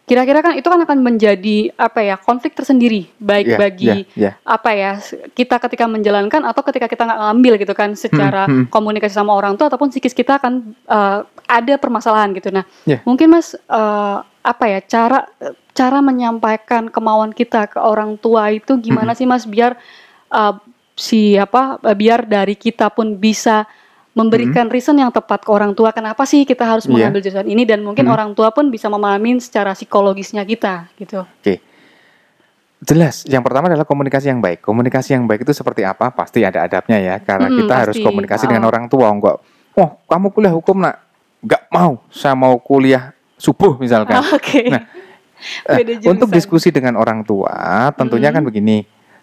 Kira-kira 0.05 0.45
kan 0.45 0.53
itu 0.53 0.69
kan 0.69 0.77
akan 0.77 1.01
menjadi 1.01 1.73
apa 1.73 2.05
ya 2.05 2.13
konflik 2.15 2.53
tersendiri 2.53 3.09
baik 3.17 3.49
Iya, 3.49 3.57
bagi 3.57 4.05
iya, 4.13 4.13
iya. 4.13 4.31
apa 4.45 4.69
ya 4.69 4.91
kita 5.33 5.57
ketika 5.57 5.89
menjalankan 5.89 6.45
atau 6.45 6.61
ketika 6.61 6.85
kita 6.85 7.09
nggak 7.09 7.21
ngambil 7.25 7.53
gitu 7.57 7.73
kan 7.73 7.89
secara 7.97 8.45
Hmm, 8.45 8.65
hmm. 8.65 8.69
komunikasi 8.69 9.17
sama 9.17 9.33
orang 9.33 9.57
tua 9.57 9.65
ataupun 9.65 9.89
psikis 9.89 10.13
kita 10.13 10.37
akan 10.37 10.77
eh, 10.85 11.19
ada 11.49 11.73
permasalahan 11.81 12.37
gitu. 12.37 12.53
Nah 12.53 12.69
Iya. 12.85 13.01
mungkin 13.01 13.33
mas 13.33 13.57
eh, 13.57 14.17
apa 14.45 14.65
ya 14.69 14.77
cara 14.85 15.25
cara 15.73 15.99
menyampaikan 16.05 16.85
kemauan 16.87 17.33
kita 17.33 17.65
ke 17.65 17.81
orang 17.81 18.13
tua 18.21 18.53
itu 18.53 18.77
gimana 18.77 19.17
sih 19.17 19.25
mas 19.25 19.49
biar 19.49 19.73
si 20.95 21.35
apa 21.35 21.81
eh, 21.83 21.95
biar 21.97 22.23
dari 22.23 22.55
kita 22.55 22.87
pun 22.93 23.17
bisa 23.17 23.67
memberikan 24.15 24.71
reason 24.71 24.95
yang 24.95 25.11
tepat 25.11 25.43
ke 25.43 25.51
orang 25.51 25.75
tua 25.75 25.91
kenapa 25.91 26.23
sih 26.23 26.47
kita 26.47 26.63
harus 26.63 26.87
Iya. 26.87 27.11
mengambil 27.11 27.19
jurusan 27.19 27.45
ini 27.45 27.67
dan 27.67 27.83
mungkin 27.83 28.07
Hmm. 28.07 28.15
orang 28.15 28.31
tua 28.31 28.49
pun 28.49 28.71
bisa 28.71 28.87
memahami 28.87 29.37
secara 29.37 29.75
psikologisnya 29.75 30.41
kita 30.41 30.87
gitu. 30.95 31.27
Jelas, 32.79 33.25
yang 33.25 33.41
pertama 33.41 33.65
adalah 33.65 33.83
komunikasi 33.83 34.29
yang 34.29 34.39
baik. 34.39 34.61
Komunikasi 34.61 35.15
yang 35.17 35.25
baik 35.25 35.41
itu 35.41 35.51
seperti 35.51 35.81
apa? 35.81 36.11
Pasti 36.11 36.45
ada 36.45 36.63
adabnya 36.63 36.95
ya, 36.95 37.15
karena 37.17 37.49
Mm-mm, 37.49 37.65
kita 37.65 37.73
harus 37.73 37.95
pasti. 37.97 38.05
komunikasi 38.05 38.45
dengan 38.45 38.67
Oh. 38.67 38.69
orang 38.69 38.85
tua. 38.85 39.07
Enggak, 39.09 39.35
oh 39.73 39.89
kamu 40.05 40.27
kuliah 40.29 40.53
hukum 40.53 40.77
nak? 40.79 41.01
Enggak 41.41 41.63
mau, 41.67 41.91
saya 42.07 42.35
mau 42.35 42.55
kuliah 42.55 43.09
subuh 43.35 43.75
misalkan. 43.77 44.21
Oke. 44.31 44.69
Nah, 44.69 44.85
Eh, 45.67 45.77
Beda 45.77 45.91
jurusan. 45.99 46.09
Untuk 46.15 46.29
diskusi 46.31 46.71
dengan 46.71 46.95
orang 46.95 47.19
tua, 47.21 47.51
tentunya 47.91 48.31
kan 48.31 48.39
Mm-mm. 48.39 48.49
begini, 48.49 48.77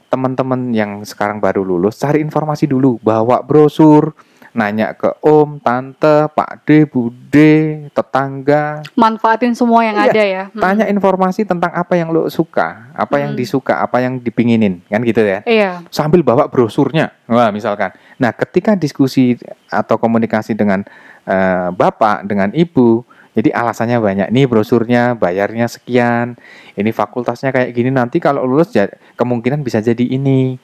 teman-teman 0.07 0.69
yang 0.71 1.01
sekarang 1.03 1.41
baru 1.41 1.65
lulus, 1.65 1.97
cari 1.97 2.21
informasi 2.21 2.69
dulu, 2.69 3.01
bawa 3.01 3.41
brosur, 3.41 4.13
nanya 4.53 4.93
ke 4.93 5.09
om, 5.21 5.57
tante, 5.59 6.29
pak 6.29 6.63
D, 6.63 6.85
bude, 6.85 7.89
tetangga, 7.89 8.85
manfaatin 8.93 9.57
semua 9.57 9.81
yang 9.81 9.97
Iya, 9.97 10.09
ada 10.09 10.23
ya. 10.23 10.45
Hmm. 10.49 10.61
tanya 10.61 10.85
informasi 10.87 11.43
tentang 11.43 11.73
apa 11.73 11.97
yang 11.97 12.13
lo 12.13 12.29
suka, 12.29 12.93
apa 12.93 13.17
yang 13.17 13.33
Hmm. 13.33 13.41
disuka, 13.41 13.81
apa 13.81 13.99
yang 13.99 14.21
dipinginin, 14.21 14.85
kan 14.87 15.01
gitu 15.01 15.21
ya. 15.21 15.41
Iya. 15.43 15.81
Sambil 15.89 16.21
bawa 16.21 16.47
brosurnya, 16.47 17.17
wah 17.25 17.49
misalkan. 17.49 17.91
Nah, 18.17 18.31
ketika 18.31 18.77
diskusi 18.77 19.41
atau 19.67 19.97
komunikasi 19.97 20.53
dengan 20.53 20.85
eh, 21.23 21.69
bapak, 21.71 22.27
dengan 22.27 22.51
ibu, 22.53 23.07
Jadi 23.33 23.49
alasannya 23.49 23.97
banyak. 23.97 24.29
Nih 24.29 24.45
brosurnya, 24.45 25.17
bayarnya 25.17 25.65
sekian. 25.65 26.37
Ini 26.77 26.93
fakultasnya 26.93 27.49
kayak 27.49 27.73
gini. 27.73 27.89
Nanti 27.89 28.21
kalau 28.21 28.45
lulus 28.45 28.69
ja- 28.69 28.93
kemungkinan 29.17 29.65
bisa 29.65 29.81
jadi 29.81 30.05
ini. 30.05 30.61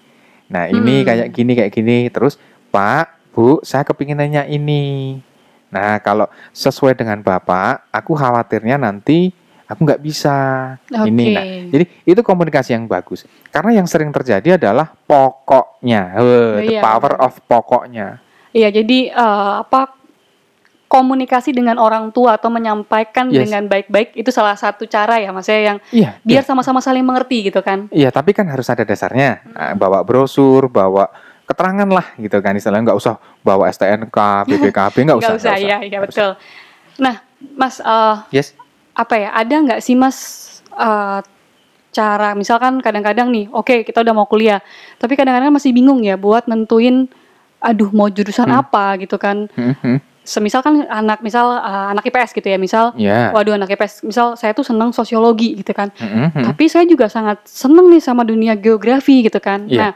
Nah 0.52 0.68
ini 0.68 1.00
Hmm. 1.00 1.06
kayak 1.08 1.28
gini 1.32 1.56
kayak 1.56 1.72
gini. 1.72 2.12
Terus 2.12 2.36
Pak, 2.68 3.17
Bu, 3.30 3.60
saya 3.62 3.84
kepingin 3.84 4.18
nanya 4.18 4.42
ini. 4.44 5.18
Nah 5.68 6.00
kalau 6.00 6.26
sesuai 6.50 6.96
dengan 6.96 7.20
Bapak, 7.20 7.92
aku 7.92 8.16
khawatirnya 8.16 8.80
nanti 8.80 9.30
aku 9.68 9.84
nggak 9.84 10.00
bisa. 10.00 10.36
Oke. 10.88 11.12
Ini. 11.12 11.26
Nah, 11.36 11.44
jadi 11.68 11.84
itu 12.08 12.20
komunikasi 12.24 12.72
yang 12.72 12.88
bagus. 12.88 13.28
Karena 13.52 13.76
yang 13.76 13.86
sering 13.86 14.08
terjadi 14.08 14.56
adalah 14.56 14.88
pokoknya. 14.88 16.02
Weh, 16.16 16.72
the 16.72 16.74
Iya, 16.76 16.80
power 16.80 17.20
of 17.20 17.36
pokoknya. 17.44 18.16
Iya, 18.56 18.72
jadi 18.72 19.12
eh, 19.12 19.52
apa 19.60 19.92
komunikasi 20.88 21.52
dengan 21.52 21.76
orang 21.76 22.08
tua 22.16 22.40
atau 22.40 22.48
menyampaikan 22.48 23.28
Yes. 23.28 23.44
dengan 23.44 23.68
baik-baik 23.68 24.16
itu 24.16 24.32
salah 24.32 24.56
satu 24.56 24.88
cara 24.88 25.20
ya, 25.20 25.28
Mas 25.36 25.44
ya 25.44 25.60
yang 25.60 25.78
Iya. 25.92 26.16
biar 26.24 26.48
sama-sama 26.48 26.80
saling 26.80 27.04
mengerti 27.04 27.52
gitu 27.52 27.60
kan. 27.60 27.92
Iya, 27.92 28.08
tapi 28.08 28.32
kan 28.32 28.48
harus 28.48 28.72
ada 28.72 28.88
dasarnya. 28.88 29.44
Nah, 29.52 29.76
bawa 29.76 30.00
brosur, 30.00 30.72
bawa 30.72 31.12
keterangan 31.48 31.88
lah 31.88 32.06
gitu 32.20 32.36
kan. 32.38 32.52
Istilahnya 32.52 32.92
nggak 32.92 33.00
usah 33.00 33.16
bawa 33.40 33.72
STNK, 33.72 34.18
BPKB, 34.44 34.96
nggak 35.08 35.18
usah. 35.18 35.32
Nggak 35.34 35.40
usah, 35.40 35.56
ya, 35.56 35.78
ya 35.80 35.98
betul. 35.98 36.30
Nah, 37.00 37.16
Mas, 37.56 37.80
eh, 37.80 38.16
Yes. 38.30 38.52
apa 38.92 39.14
ya? 39.16 39.32
Ada 39.32 39.54
nggak 39.64 39.80
sih 39.80 39.96
Mas 39.96 40.18
eh, 40.70 41.20
cara 41.88 42.36
misalkan 42.36 42.78
kadang-kadang 42.78 43.32
nih, 43.32 43.48
oke 43.50 43.82
kita 43.82 44.04
udah 44.04 44.14
mau 44.14 44.28
kuliah, 44.28 44.60
tapi 45.00 45.16
kadang-kadang 45.16 45.50
masih 45.50 45.74
bingung 45.74 46.04
ya 46.04 46.14
buat 46.14 46.46
nentuin, 46.46 47.08
aduh 47.58 47.90
mau 47.90 48.06
jurusan 48.06 48.46
Hmm. 48.46 48.60
apa 48.62 49.00
gitu 49.02 49.16
kan. 49.18 49.48
Hmm, 49.56 49.74
hmm. 49.74 49.98
Semisal 50.22 50.60
kan 50.60 50.84
anak 50.84 51.24
misal 51.24 51.56
eh, 51.56 51.86
anak 51.96 52.04
IPS 52.04 52.36
gitu 52.36 52.46
ya, 52.46 52.60
misal 52.60 52.92
Ya. 52.94 53.32
Waduh 53.32 53.56
anak 53.56 53.72
IPS, 53.72 54.04
misal 54.04 54.36
saya 54.36 54.52
tuh 54.52 54.62
senang 54.62 54.92
sosiologi 54.92 55.56
gitu 55.56 55.72
kan. 55.72 55.88
Hmm, 55.96 56.28
hmm. 56.30 56.44
Tapi 56.44 56.68
saya 56.68 56.84
juga 56.84 57.08
sangat 57.08 57.42
seneng 57.48 57.88
nih 57.88 58.02
sama 58.04 58.22
dunia 58.22 58.52
geografi 58.54 59.24
gitu 59.24 59.40
kan. 59.40 59.64
Iya. 59.66 59.80
Nah, 59.80 59.90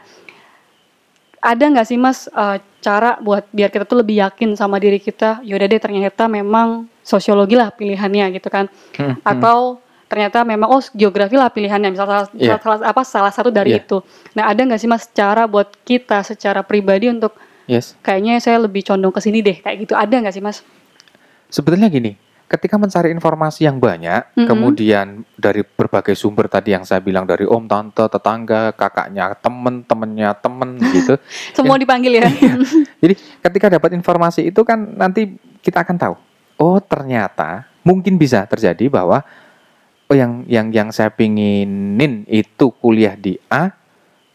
ada 1.43 1.63
nggak 1.67 1.87
sih 1.87 1.99
mas 1.99 2.31
eh, 2.31 2.57
cara 2.79 3.19
buat 3.19 3.43
biar 3.51 3.67
kita 3.67 3.83
tuh 3.83 3.99
lebih 3.99 4.23
yakin 4.23 4.55
sama 4.55 4.79
diri 4.79 4.97
kita? 4.97 5.43
Yaudah 5.43 5.67
deh 5.67 5.81
ternyata 5.83 6.31
memang 6.31 6.87
sosiologi 7.03 7.59
lah 7.59 7.67
pilihannya 7.75 8.31
gitu 8.39 8.47
kan. 8.47 8.71
Hmm, 8.95 9.19
hmm. 9.19 9.27
Atau 9.27 9.83
ternyata 10.07 10.47
memang 10.47 10.71
oh 10.71 10.79
geografi 10.95 11.35
lah 11.35 11.51
pilihannya. 11.51 11.91
Misal 11.91 12.07
salah, 12.07 12.27
Iya. 12.31 12.55
salah 12.63 12.79
apa 12.87 13.01
salah 13.03 13.31
satu 13.35 13.51
dari 13.51 13.75
Iya. 13.75 13.83
itu. 13.83 13.99
Nah 14.39 14.47
ada 14.47 14.61
nggak 14.63 14.79
sih 14.79 14.87
mas 14.87 15.03
cara 15.11 15.43
buat 15.43 15.67
kita 15.83 16.23
secara 16.23 16.63
pribadi 16.63 17.11
untuk 17.11 17.35
Yes. 17.67 17.95
kayaknya 18.03 18.39
saya 18.39 18.59
lebih 18.59 18.83
condong 18.83 19.11
ke 19.11 19.19
sini 19.19 19.43
deh 19.43 19.59
kayak 19.59 19.87
gitu. 19.87 19.93
Ada 19.99 20.15
nggak 20.23 20.35
sih 20.35 20.43
mas? 20.43 20.63
Sebetulnya 21.51 21.91
gini, 21.91 22.15
ketika 22.53 22.77
mencari 22.77 23.09
informasi 23.09 23.65
yang 23.65 23.81
banyak, 23.81 24.37
Mhm. 24.37 24.45
kemudian 24.45 25.07
dari 25.33 25.65
berbagai 25.65 26.13
sumber 26.13 26.45
tadi 26.45 26.77
yang 26.77 26.85
saya 26.85 27.01
bilang 27.01 27.25
dari 27.25 27.49
om, 27.49 27.65
tante, 27.65 28.05
tetangga, 28.05 28.69
kakaknya, 28.77 29.33
temen, 29.41 29.81
temennya, 29.81 30.37
temen 30.37 30.77
gitu. 30.93 31.17
Semua 31.57 31.81
dipanggil 31.81 32.21
ya. 32.21 32.29
Jadi 33.01 33.17
ketika 33.41 33.73
dapat 33.73 33.97
informasi 33.97 34.53
itu 34.53 34.61
kan 34.61 34.77
nanti 34.93 35.33
kita 35.65 35.81
akan 35.81 35.97
tahu. 35.97 36.15
Oh 36.61 36.77
ternyata 36.77 37.65
mungkin 37.81 38.21
bisa 38.21 38.45
terjadi 38.45 38.85
bahwa 38.85 39.25
oh 40.05 40.15
yang 40.15 40.45
yang 40.45 40.69
yang 40.69 40.89
saya 40.93 41.09
pinginin 41.09 42.21
itu 42.29 42.69
kuliah 42.77 43.17
di 43.17 43.41
A 43.49 43.73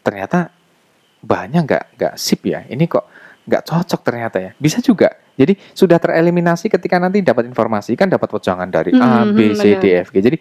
ternyata 0.03 0.51
bahannya 1.23 1.63
nggak 1.63 1.83
nggak 1.95 2.13
sip 2.19 2.43
ya. 2.43 2.67
Ini 2.67 2.83
kok 2.83 3.07
nggak 3.47 3.63
cocok 3.63 4.01
ternyata 4.03 4.37
ya. 4.43 4.51
Bisa 4.59 4.83
juga. 4.83 5.15
Jadi 5.39 5.55
sudah 5.71 5.95
tereliminasi 5.95 6.67
ketika 6.67 6.99
nanti 6.99 7.23
dapat 7.23 7.47
informasi 7.47 7.95
kan 7.95 8.11
dapat 8.11 8.27
wejangan 8.27 8.67
dari 8.67 8.91
A, 8.93 9.23
Hmm, 9.23 9.31
B, 9.31 9.55
C. 9.55 9.79
D, 9.79 10.03
F, 10.03 10.11
G. 10.11 10.19
Jadi 10.19 10.35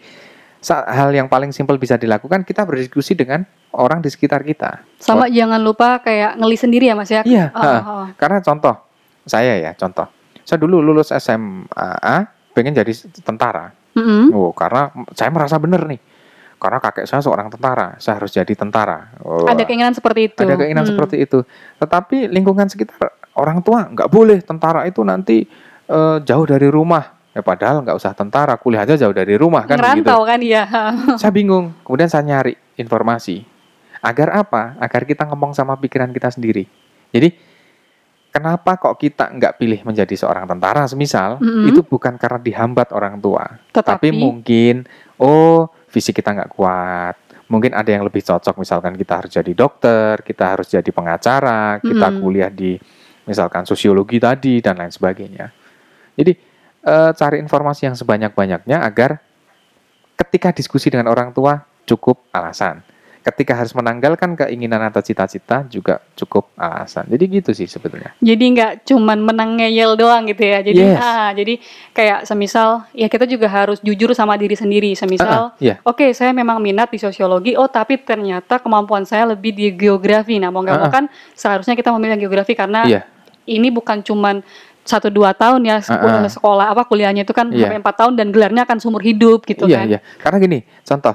hal 0.66 1.14
yang 1.14 1.30
paling 1.30 1.54
simpel 1.54 1.78
bisa 1.78 1.94
dilakukan 1.94 2.42
kita 2.42 2.66
berdiskusi 2.66 3.14
dengan 3.14 3.46
orang 3.70 4.02
di 4.02 4.10
sekitar 4.10 4.42
kita. 4.42 4.82
Sama 4.98 5.30
jangan 5.30 5.62
lupa 5.62 6.02
kayak 6.02 6.34
ngeli 6.34 6.58
sendiri 6.58 6.90
ya 6.90 6.98
mas 6.98 7.06
ya. 7.08 7.22
Iya, 7.22 7.54
Oh, 7.54 7.62
oh, 7.62 7.82
oh. 8.02 8.04
Karena 8.18 8.42
contoh, 8.42 8.74
saya 9.22 9.54
ya 9.54 9.70
contoh. 9.72 10.10
Saya 10.42 10.58
dulu 10.58 10.82
lulus 10.82 11.14
SMA, 11.14 12.18
pengen 12.50 12.74
jadi 12.74 12.90
tentara. 13.22 13.70
Mm-mm. 13.94 14.34
Oh, 14.34 14.50
karena 14.50 14.90
saya 15.14 15.30
merasa 15.30 15.58
benar 15.58 15.86
nih. 15.86 16.00
Karena 16.58 16.82
kakek 16.82 17.06
saya 17.06 17.22
seorang 17.22 17.46
tentara, 17.46 17.94
saya 18.02 18.18
harus 18.18 18.34
jadi 18.34 18.50
tentara. 18.50 19.14
Oh, 19.22 19.46
Ada 19.46 19.62
keinginan 19.62 19.94
seperti 19.94 20.26
itu. 20.26 20.42
ada 20.42 20.58
keinginan 20.58 20.82
Hmm. 20.82 20.90
seperti 20.90 21.16
itu. 21.22 21.38
Tetapi 21.78 22.26
lingkungan 22.26 22.66
sekitar 22.66 23.14
orang 23.38 23.62
tua 23.62 23.86
nggak 23.88 24.10
boleh 24.10 24.38
tentara 24.42 24.84
itu 24.84 25.00
nanti 25.06 25.46
eh, 25.88 26.16
jauh 26.22 26.46
dari 26.46 26.68
rumah. 26.68 27.16
Ya 27.32 27.44
padahal 27.46 27.86
nggak 27.86 27.94
usah 27.94 28.18
tentara, 28.18 28.58
kuliah 28.58 28.82
aja 28.82 28.98
jauh 28.98 29.14
dari 29.14 29.38
rumah 29.38 29.62
kan. 29.62 29.78
Ngerantau 29.78 30.26
kan 30.26 30.42
iya. 30.42 30.66
Saya 31.20 31.30
bingung. 31.30 31.70
Kemudian 31.86 32.10
saya 32.10 32.26
nyari 32.26 32.58
informasi. 32.74 33.46
Agar 34.02 34.42
apa? 34.42 34.74
Agar 34.82 35.06
kita 35.06 35.22
ngomong 35.30 35.54
sama 35.54 35.78
pikiran 35.78 36.10
kita 36.10 36.34
sendiri. 36.34 36.66
Jadi 37.14 37.30
kenapa 38.28 38.76
kok 38.76 38.98
kita 39.00 39.32
nggak 39.34 39.56
pilih 39.58 39.80
menjadi 39.82 40.14
seorang 40.14 40.44
tentara 40.44 40.84
semisal 40.86 41.40
Mm-mm. 41.40 41.72
itu 41.72 41.80
bukan 41.82 42.20
karena 42.20 42.38
dihambat 42.38 42.92
orang 42.92 43.16
tua, 43.18 43.44
Tetapi, 43.72 43.88
tapi 43.88 44.08
mungkin 44.14 44.84
oh 45.18 45.66
fisik 45.88 46.20
kita 46.20 46.36
nggak 46.36 46.52
kuat. 46.52 47.16
Mungkin 47.48 47.72
ada 47.72 47.88
yang 47.88 48.04
lebih 48.04 48.20
cocok 48.20 48.60
misalkan 48.60 48.92
kita 48.92 49.24
harus 49.24 49.32
jadi 49.32 49.52
dokter, 49.56 50.20
kita 50.20 50.44
harus 50.58 50.68
jadi 50.68 50.90
pengacara, 50.92 51.80
kita 51.80 52.06
Mm-mm. 52.12 52.20
kuliah 52.20 52.52
di 52.52 52.76
misalkan 53.28 53.68
sosiologi 53.68 54.16
tadi 54.16 54.64
dan 54.64 54.80
lain 54.80 54.90
sebagainya. 54.90 55.52
Jadi 56.16 56.32
eh, 56.82 57.10
cari 57.12 57.36
informasi 57.38 57.86
yang 57.86 57.94
sebanyak-banyaknya 57.94 58.80
agar 58.80 59.20
ketika 60.18 60.50
diskusi 60.50 60.90
dengan 60.90 61.12
orang 61.12 61.30
tua 61.30 61.62
cukup 61.86 62.26
alasan. 62.34 62.82
Ketika 63.18 63.52
harus 63.52 63.76
menanggalkan 63.76 64.40
keinginan 64.40 64.80
atau 64.88 65.04
cita-cita 65.04 65.60
juga 65.68 66.00
cukup 66.16 66.48
alasan. 66.56 67.04
Jadi 67.12 67.24
gitu 67.28 67.50
sih 67.52 67.68
sebetulnya. 67.68 68.16
jadi 68.24 68.40
nggak 68.40 68.72
cuman 68.88 69.20
menang 69.20 69.60
ngeyel 69.60 70.00
doang 70.00 70.24
gitu 70.32 70.48
ya. 70.48 70.64
Jadi 70.64 70.80
Yes. 70.80 70.96
ah, 71.02 71.28
jadi 71.36 71.54
kayak 71.92 72.18
semisal 72.24 72.88
ya 72.96 73.04
kita 73.04 73.28
juga 73.28 73.44
harus 73.52 73.84
jujur 73.84 74.16
sama 74.16 74.40
diri 74.40 74.56
sendiri. 74.56 74.96
Semisal 74.96 75.28
Ah, 75.28 75.52
ah, 75.52 75.60
Iya, 75.60 75.76
Oke, 75.84 76.08
saya 76.16 76.32
memang 76.32 76.56
minat 76.56 76.88
di 76.88 76.96
sosiologi. 76.96 77.52
Oh, 77.52 77.68
tapi 77.68 78.00
ternyata 78.00 78.56
kemampuan 78.64 79.04
saya 79.04 79.28
lebih 79.28 79.52
di 79.52 79.76
geografi. 79.76 80.40
Nah, 80.40 80.48
mau 80.48 80.64
nggak 80.64 80.78
mau 80.80 80.88
Ah, 80.88 80.92
kan 80.94 81.04
seharusnya 81.36 81.76
kita 81.76 81.92
memilih 81.92 82.16
geografi 82.24 82.56
karena 82.56 82.88
iya, 82.88 83.02
ini 83.48 83.72
bukan 83.72 84.04
cuman 84.04 84.44
satu 84.84 85.08
dua 85.08 85.32
tahun 85.32 85.64
ya 85.64 85.80
Ah, 85.84 86.24
ah. 86.24 86.28
sekolah 86.28 86.72
apa 86.72 86.84
kuliahnya 86.84 87.24
itu 87.24 87.32
kan 87.32 87.48
Iya. 87.48 87.68
sampai 87.68 87.78
empat 87.80 87.94
tahun 87.96 88.12
dan 88.16 88.28
gelarnya 88.32 88.64
akan 88.64 88.76
seumur 88.80 89.04
hidup 89.04 89.44
gitu 89.44 89.68
iya, 89.68 89.76
kan. 89.76 89.86
iya. 89.88 90.00
Karena 90.16 90.36
gini, 90.40 90.58
contoh, 90.80 91.14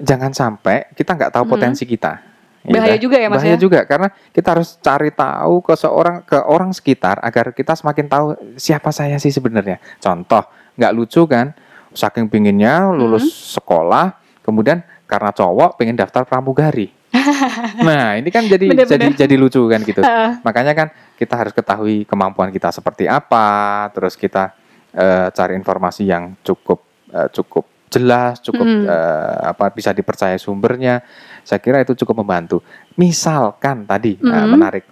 jangan 0.00 0.32
sampai 0.32 0.88
kita 0.96 1.16
nggak 1.16 1.32
tahu 1.32 1.44
Mhm. 1.44 1.52
potensi 1.52 1.84
kita. 1.84 2.12
Bahaya 2.60 2.96
Gitu. 2.96 3.08
juga 3.08 3.16
ya 3.16 3.28
mas 3.32 3.40
Bahaya 3.40 3.56
ya. 3.56 3.60
juga 3.60 3.80
karena 3.88 4.08
kita 4.32 4.48
harus 4.52 4.76
cari 4.76 5.08
tahu 5.08 5.64
ke 5.64 5.72
seorang 5.74 6.20
ke 6.20 6.36
orang 6.44 6.76
sekitar 6.76 7.16
agar 7.20 7.56
kita 7.56 7.72
semakin 7.72 8.04
tahu 8.04 8.26
siapa 8.56 8.92
saya 8.92 9.16
sih 9.16 9.32
sebenarnya. 9.32 9.80
Contoh, 9.96 10.44
nggak 10.76 10.92
lucu 10.92 11.24
kan? 11.24 11.56
Saking 11.90 12.28
pinginnya 12.28 12.88
lulus 12.88 13.24
Mhm. 13.24 13.60
sekolah, 13.60 14.06
kemudian 14.44 14.80
karena 15.04 15.32
cowok 15.32 15.76
pengen 15.76 15.96
daftar 15.96 16.22
pramugari. 16.22 16.92
nah, 17.86 18.14
ini 18.14 18.30
kan 18.30 18.46
jadi 18.46 18.70
Bener-bener. 18.70 19.10
jadi 19.10 19.26
jadi 19.26 19.34
lucu 19.34 19.60
kan 19.66 19.80
gitu. 19.82 20.00
Ah, 20.00 20.38
Makanya 20.40 20.72
kan 20.72 20.88
kita 21.14 21.34
harus 21.34 21.50
ketahui 21.50 22.06
kemampuan 22.06 22.50
kita 22.50 22.70
seperti 22.70 23.10
apa, 23.10 23.88
terus 23.90 24.14
kita 24.14 24.54
eh, 24.90 25.28
cari 25.30 25.54
informasi 25.54 26.06
yang 26.06 26.38
cukup 26.40 26.82
eh, 27.10 27.28
cukup 27.30 27.66
jelas, 27.90 28.38
cukup 28.38 28.62
Mm. 28.62 28.86
eh, 28.86 29.38
apa 29.50 29.74
bisa 29.74 29.90
dipercaya 29.90 30.38
sumbernya. 30.38 31.02
Saya 31.42 31.58
kira 31.58 31.82
itu 31.82 31.98
cukup 31.98 32.22
membantu. 32.22 32.62
Misalkan 32.94 33.82
tadi 33.82 34.14
nah, 34.22 34.46
Mm. 34.46 34.50
menarik, 34.54 34.84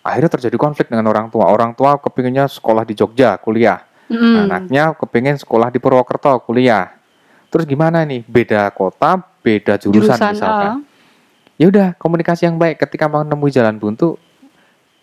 akhirnya 0.00 0.30
terjadi 0.30 0.54
konflik 0.54 0.86
dengan 0.86 1.10
orang 1.10 1.26
tua. 1.26 1.50
Orang 1.50 1.74
tua 1.74 1.98
kepinginnya 1.98 2.46
sekolah 2.46 2.86
di 2.86 2.94
Jogja, 2.94 3.34
kuliah. 3.42 3.82
mm. 4.06 4.46
Anaknya 4.46 4.94
kepingin 4.94 5.34
sekolah 5.34 5.74
di 5.74 5.82
Purwokerto, 5.82 6.38
kuliah. 6.46 6.94
Terus 7.50 7.66
gimana 7.66 8.06
nih? 8.06 8.22
Beda 8.22 8.70
kota, 8.70 9.18
beda 9.42 9.74
jurusan, 9.74 10.14
misalkan 10.30 10.70
ah. 10.70 10.78
Ya 11.56 11.66
udah 11.68 11.86
komunikasi 11.96 12.44
yang 12.44 12.56
baik 12.56 12.76
ketika 12.80 13.08
menemui 13.08 13.48
jalan 13.50 13.76
buntu 13.76 14.16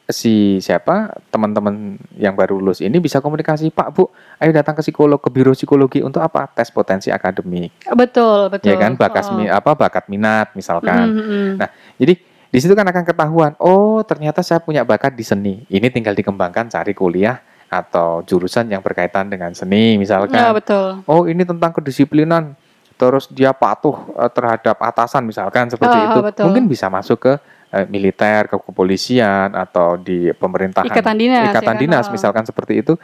si 0.04 0.60
siapa 0.60 1.16
teman-teman 1.32 1.96
yang 2.20 2.36
baru 2.36 2.60
lulus 2.60 2.84
ini 2.84 3.00
bisa 3.00 3.24
komunikasi 3.24 3.72
Pak 3.72 3.88
Bu 3.96 4.12
ayo 4.36 4.52
datang 4.52 4.76
ke 4.76 4.84
psikolog 4.84 5.16
ke 5.16 5.32
biro 5.32 5.56
psikologi 5.56 6.04
untuk 6.04 6.20
apa 6.20 6.44
tes 6.52 6.68
potensi 6.68 7.08
akademik 7.08 7.72
betul 7.96 8.52
betul. 8.52 8.68
ya 8.68 8.76
kan 8.76 9.00
bakat 9.00 9.24
Oh. 9.32 9.40
apa 9.48 9.72
bakat 9.80 10.12
minat 10.12 10.52
misalkan 10.60 11.08
Mm, 11.08 11.16
mm, 11.16 11.24
mm. 11.24 11.52
Nah, 11.56 11.70
jadi 11.96 12.14
di 12.54 12.60
situ 12.60 12.76
kan 12.76 12.84
akan 12.84 13.04
ketahuan 13.08 13.52
oh 13.64 14.04
ternyata 14.04 14.44
saya 14.44 14.60
punya 14.60 14.84
bakat 14.84 15.16
di 15.16 15.24
seni 15.24 15.64
ini 15.72 15.88
tinggal 15.88 16.12
dikembangkan 16.14 16.68
cari 16.68 16.92
kuliah 16.92 17.40
atau 17.72 18.22
jurusan 18.28 18.70
yang 18.70 18.84
berkaitan 18.84 19.32
dengan 19.32 19.56
seni 19.56 19.96
misalkan 19.96 20.36
Ya 20.38 20.52
betul. 20.52 21.00
oh 21.08 21.26
ini 21.26 21.48
tentang 21.48 21.72
kedisiplinan 21.72 22.60
terus 23.04 23.28
dia 23.28 23.52
patuh 23.52 24.00
eh, 24.16 24.32
terhadap 24.32 24.80
atasan 24.80 25.28
misalkan 25.28 25.68
seperti 25.68 25.92
Ah, 26.00 26.16
itu 26.16 26.20
betul. 26.24 26.44
mungkin 26.48 26.72
bisa 26.72 26.88
masuk 26.88 27.20
ke 27.20 27.34
eh, 27.76 27.86
militer 27.92 28.48
ke 28.48 28.56
kepolisian 28.56 29.52
atau 29.52 30.00
di 30.00 30.32
pemerintahan 30.32 30.88
Ikatan 30.88 31.16
dinas, 31.20 31.52
ikatan 31.52 31.68
ya 31.68 31.76
kan? 31.76 31.84
dinas 31.84 32.06
Ah. 32.08 32.12
misalkan 32.16 32.44
seperti 32.48 32.80
itu 32.80 32.96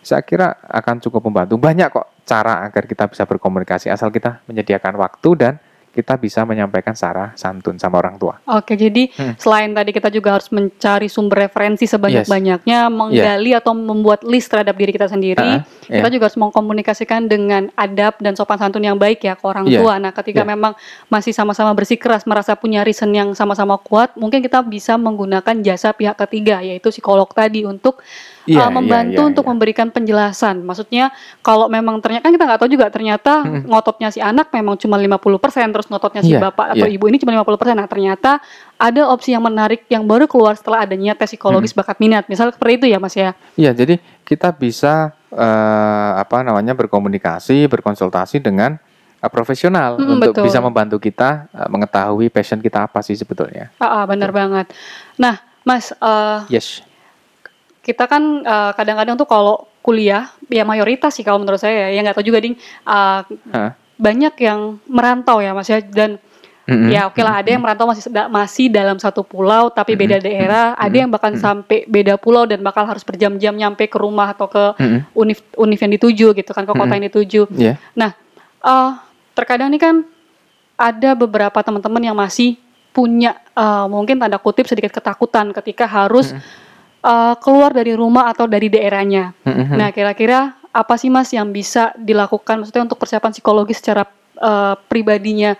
saya 0.00 0.24
kira 0.24 0.56
akan 0.66 0.98
cukup 0.98 1.28
membantu 1.28 1.60
banyak 1.60 1.86
kok 1.86 2.08
cara 2.24 2.64
agar 2.64 2.88
kita 2.88 3.06
bisa 3.06 3.22
berkomunikasi 3.22 3.86
asal 3.86 4.08
kita 4.08 4.40
menyediakan 4.48 4.96
waktu 4.96 5.30
dan 5.36 5.54
kita 5.92 6.16
bisa 6.16 6.42
menyampaikan 6.42 6.96
secara 6.96 7.36
santun 7.36 7.76
sama 7.76 8.00
orang 8.00 8.16
tua. 8.16 8.40
Oke, 8.48 8.74
jadi 8.74 9.12
Hmm. 9.12 9.36
selain 9.36 9.70
tadi 9.76 9.92
kita 9.92 10.08
juga 10.08 10.40
harus 10.40 10.48
mencari 10.48 11.06
sumber 11.06 11.46
referensi 11.46 11.84
sebanyak-banyaknya, 11.84 12.88
menggali 12.88 13.52
atau 13.52 13.76
membuat 13.76 14.24
list 14.24 14.48
terhadap 14.48 14.72
diri 14.72 14.90
kita 14.96 15.06
sendiri. 15.06 15.60
Ah, 15.60 15.68
Kita 15.82 16.08
ya. 16.08 16.12
juga 16.14 16.32
harus 16.32 16.40
mengkomunikasikan 16.40 17.28
dengan 17.28 17.68
adab 17.76 18.16
dan 18.24 18.32
sopan 18.32 18.56
santun 18.56 18.80
yang 18.80 18.96
baik 18.96 19.20
ya 19.20 19.36
ke 19.36 19.44
orang 19.44 19.68
Iya, 19.68 19.84
tua. 19.84 19.94
Nah, 20.00 20.16
ketika 20.16 20.42
iya. 20.42 20.48
memang 20.48 20.72
masih 21.12 21.36
sama-sama 21.36 21.76
bersikeras 21.76 22.24
merasa 22.24 22.56
punya 22.56 22.80
reason 22.80 23.12
yang 23.12 23.36
sama-sama 23.36 23.76
kuat, 23.76 24.16
mungkin 24.16 24.40
kita 24.40 24.64
bisa 24.64 24.96
menggunakan 24.96 25.60
jasa 25.60 25.92
pihak 25.92 26.16
ketiga 26.16 26.64
yaitu 26.64 26.88
psikolog 26.88 27.28
tadi 27.28 27.68
untuk 27.68 28.00
Iya, 28.42 28.66
uh, 28.66 28.70
membantu 28.74 29.22
iya, 29.22 29.26
iya, 29.26 29.30
untuk 29.30 29.44
iya. 29.46 29.50
memberikan 29.54 29.88
penjelasan. 29.94 30.66
Maksudnya 30.66 31.14
kalau 31.40 31.70
memang 31.70 32.02
ternyata 32.02 32.26
kan 32.26 32.32
kita 32.34 32.44
nggak 32.48 32.60
tahu 32.60 32.70
juga 32.70 32.86
ternyata 32.90 33.46
Mm-mm. 33.46 33.70
ngototnya 33.70 34.08
si 34.10 34.18
anak 34.18 34.50
memang 34.50 34.74
cuma 34.78 34.98
50% 34.98 35.74
terus 35.74 35.86
ngototnya 35.86 36.22
si 36.26 36.34
Iya, 36.34 36.50
bapak 36.50 36.74
atau 36.74 36.86
iya. 36.90 36.96
ibu 36.98 37.04
ini 37.06 37.22
cuma 37.22 37.30
50%. 37.38 37.78
Nah, 37.78 37.86
ternyata 37.86 38.42
ada 38.76 39.02
opsi 39.14 39.30
yang 39.30 39.46
menarik 39.46 39.86
yang 39.86 40.02
baru 40.02 40.26
keluar 40.26 40.58
setelah 40.58 40.82
adanya 40.82 41.14
tes 41.14 41.30
psikologis 41.30 41.70
bakat 41.70 42.02
minat. 42.02 42.26
Misalnya 42.26 42.52
seperti 42.52 42.82
itu 42.82 42.86
ya, 42.90 42.98
Mas 42.98 43.14
ya. 43.14 43.30
Iya, 43.54 43.70
jadi 43.72 44.02
kita 44.26 44.50
bisa 44.52 45.14
eh, 45.30 46.10
apa 46.18 46.42
namanya 46.42 46.74
berkomunikasi, 46.74 47.70
berkonsultasi 47.70 48.42
dengan 48.42 48.76
eh, 49.22 49.30
profesional 49.30 49.96
Mm, 49.96 50.18
untuk 50.18 50.32
betul. 50.34 50.44
bisa 50.50 50.58
membantu 50.58 50.98
kita 50.98 51.46
eh, 51.48 51.68
mengetahui 51.70 52.26
passion 52.28 52.58
kita 52.58 52.90
apa 52.90 53.00
sih 53.06 53.14
sebetulnya. 53.14 53.70
Ah, 53.78 54.02
ah, 54.02 54.04
benar 54.04 54.34
banget. 54.34 54.74
Nah, 55.14 55.38
Mas, 55.62 55.94
eh, 55.94 56.38
Yes. 56.50 56.82
Kita 57.82 58.06
kan 58.06 58.22
eh, 58.40 58.70
kadang-kadang 58.72 59.18
tuh 59.18 59.26
kalau 59.26 59.66
kuliah 59.82 60.30
ya 60.46 60.62
mayoritas 60.62 61.18
sih 61.18 61.26
kalau 61.26 61.42
menurut 61.42 61.58
saya 61.58 61.90
ya 61.90 61.98
nggak 62.00 62.14
tahu 62.14 62.26
juga 62.26 62.38
ding 62.38 62.54
eh, 62.86 63.20
Hah? 63.50 63.70
banyak 63.98 64.34
yang 64.38 64.78
merantau 64.86 65.42
ya 65.42 65.50
Mas 65.52 65.66
ya 65.66 65.82
dan 65.82 66.18
Mm-mm. 66.62 66.94
ya 66.94 67.10
oke 67.10 67.18
lah 67.18 67.42
ada 67.42 67.50
yang 67.50 67.58
merantau 67.58 67.90
masih 67.90 68.06
masih 68.30 68.66
dalam 68.70 68.94
satu 68.94 69.26
pulau 69.26 69.66
tapi 69.66 69.98
beda 69.98 70.22
Mm-mm. 70.22 70.26
daerah 70.30 70.66
ada 70.78 70.94
yang 70.94 71.10
bahkan 71.10 71.34
sampai 71.34 71.82
beda 71.90 72.14
pulau 72.14 72.46
dan 72.46 72.62
bakal 72.62 72.86
harus 72.86 73.02
berjam-jam 73.02 73.50
nyampe 73.50 73.90
ke 73.90 73.98
rumah 73.98 74.30
atau 74.30 74.46
ke 74.46 74.78
Mm-mm. 74.78 75.02
univ 75.18 75.42
univ 75.58 75.78
yang 75.82 75.92
dituju 75.98 76.26
gitu 76.38 76.50
kan 76.54 76.62
ke 76.62 76.70
kota 76.70 76.86
Mm-mm. 76.86 76.94
yang 77.02 77.04
dituju 77.10 77.42
Iya. 77.50 77.74
nah 77.98 78.14
eh, 78.62 78.90
terkadang 79.34 79.74
nih 79.74 79.82
kan 79.82 79.94
ada 80.78 81.18
beberapa 81.18 81.58
teman-teman 81.62 82.02
yang 82.02 82.14
masih 82.14 82.54
punya 82.94 83.34
eh, 83.58 83.86
mungkin 83.90 84.22
tanda 84.22 84.38
kutip 84.38 84.70
sedikit 84.70 84.94
ketakutan 84.94 85.50
ketika 85.50 85.90
harus 85.90 86.30
eh, 87.02 87.34
keluar 87.42 87.70
dari 87.70 87.92
rumah 87.92 88.30
atau 88.30 88.46
dari 88.46 88.66
daerahnya 88.66 89.34
Mm-mm. 89.42 89.74
Nah, 89.74 89.90
kira-kira 89.90 90.54
apa 90.72 90.94
sih 90.96 91.12
Mas 91.12 91.28
yang 91.30 91.52
bisa 91.52 91.92
dilakukan 91.98 92.62
maksudnya 92.62 92.88
untuk 92.88 92.96
persiapan 92.96 93.30
psikologis 93.30 93.82
secara 93.82 94.06
eh, 94.38 94.74
pribadinya 94.88 95.52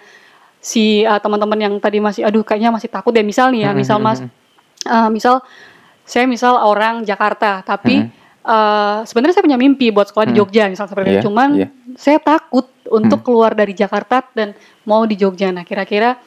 si 0.57 1.03
eh, 1.03 1.21
teman-teman 1.21 1.59
yang 1.59 1.75
tadi 1.77 1.99
masih 1.99 2.23
aduh 2.25 2.41
kayaknya 2.41 2.71
masih 2.71 2.89
takut 2.89 3.13
ya 3.13 3.21
misal 3.21 3.51
nih 3.51 3.67
ya, 3.67 3.71
Mm-mm, 3.75 3.81
misal 3.83 3.99
Mas 4.01 4.23
eh, 4.87 5.09
misal 5.11 5.43
saya 6.03 6.27
misal 6.27 6.59
orang 6.59 7.03
Jakarta 7.03 7.61
tapi 7.63 8.07
Mm-mm. 8.07 8.47
eh, 8.47 8.99
sebenarnya 9.05 9.35
saya 9.37 9.45
punya 9.45 9.59
mimpi 9.61 9.91
buat 9.91 10.09
sekolah 10.09 10.27
di 10.31 10.35
Mm. 10.35 10.41
Jogja 10.41 10.65
misal 10.71 10.87
seperti 10.87 11.09
Iya, 11.11 11.19
itu. 11.19 11.27
Cuman 11.29 11.49
iya. 11.59 11.69
saya 11.95 12.19
takut 12.19 12.71
untuk 12.89 13.23
Mm. 13.23 13.27
keluar 13.27 13.53
dari 13.53 13.75
Jakarta 13.75 14.23
dan 14.33 14.55
mau 14.83 15.03
di 15.07 15.15
Jogja. 15.15 15.51
Nah, 15.51 15.63
kira-kira 15.63 16.19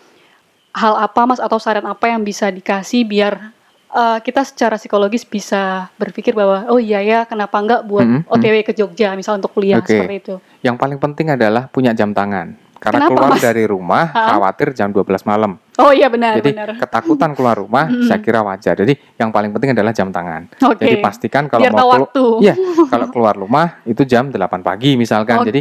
hal 0.76 0.94
apa 1.00 1.22
Mas 1.24 1.40
atau 1.40 1.56
saran 1.56 1.88
apa 1.88 2.12
yang 2.12 2.20
bisa 2.22 2.52
dikasih 2.52 3.08
biar 3.08 3.55
eh, 3.96 4.20
kita 4.20 4.44
secara 4.44 4.76
psikologis 4.76 5.24
bisa 5.24 5.88
berpikir 5.96 6.36
bahwa 6.36 6.68
oh 6.68 6.78
iya 6.78 7.00
ya 7.00 7.20
kenapa 7.24 7.56
enggak 7.64 7.82
buat 7.88 8.04
Mm-mm, 8.04 8.28
OTW 8.28 8.56
ke 8.68 8.74
Jogja 8.76 9.16
misal 9.16 9.40
untuk 9.40 9.56
kuliah 9.56 9.80
Oke. 9.80 9.96
seperti 9.96 10.16
itu. 10.20 10.36
Yang 10.60 10.76
paling 10.76 11.00
penting 11.00 11.32
adalah 11.32 11.72
punya 11.72 11.96
jam 11.96 12.12
tangan. 12.12 12.66
Karena 12.76 13.08
Kenapa, 13.08 13.18
keluar 13.18 13.32
Mas? 13.34 13.42
dari 13.42 13.64
rumah 13.66 14.04
Hah? 14.14 14.36
khawatir 14.36 14.68
jam 14.78 14.94
12 14.94 15.26
malam. 15.26 15.58
Oh 15.82 15.90
iya 15.90 16.06
benar 16.06 16.38
Jadi 16.38 16.54
benar. 16.54 16.70
ketakutan 16.78 17.32
keluar 17.34 17.58
rumah 17.58 17.90
Mm-mm. 17.90 18.06
saya 18.06 18.22
kira 18.22 18.46
wajar. 18.46 18.78
Jadi 18.78 18.94
yang 19.18 19.34
paling 19.34 19.50
penting 19.56 19.74
adalah 19.74 19.90
jam 19.90 20.14
tangan. 20.14 20.52
Oke. 20.62 20.86
Jadi 20.86 21.02
pastikan 21.02 21.50
kalau 21.50 21.66
Biar 21.66 21.74
mau 21.74 21.90
waktu. 21.90 22.26
Iya, 22.46 22.54
kalau 22.92 23.08
keluar 23.10 23.34
rumah 23.34 23.82
itu 23.90 24.06
jam 24.06 24.30
8 24.30 24.38
pagi 24.62 25.00
misalkan. 25.00 25.42
Oke. 25.42 25.50
Jadi 25.50 25.60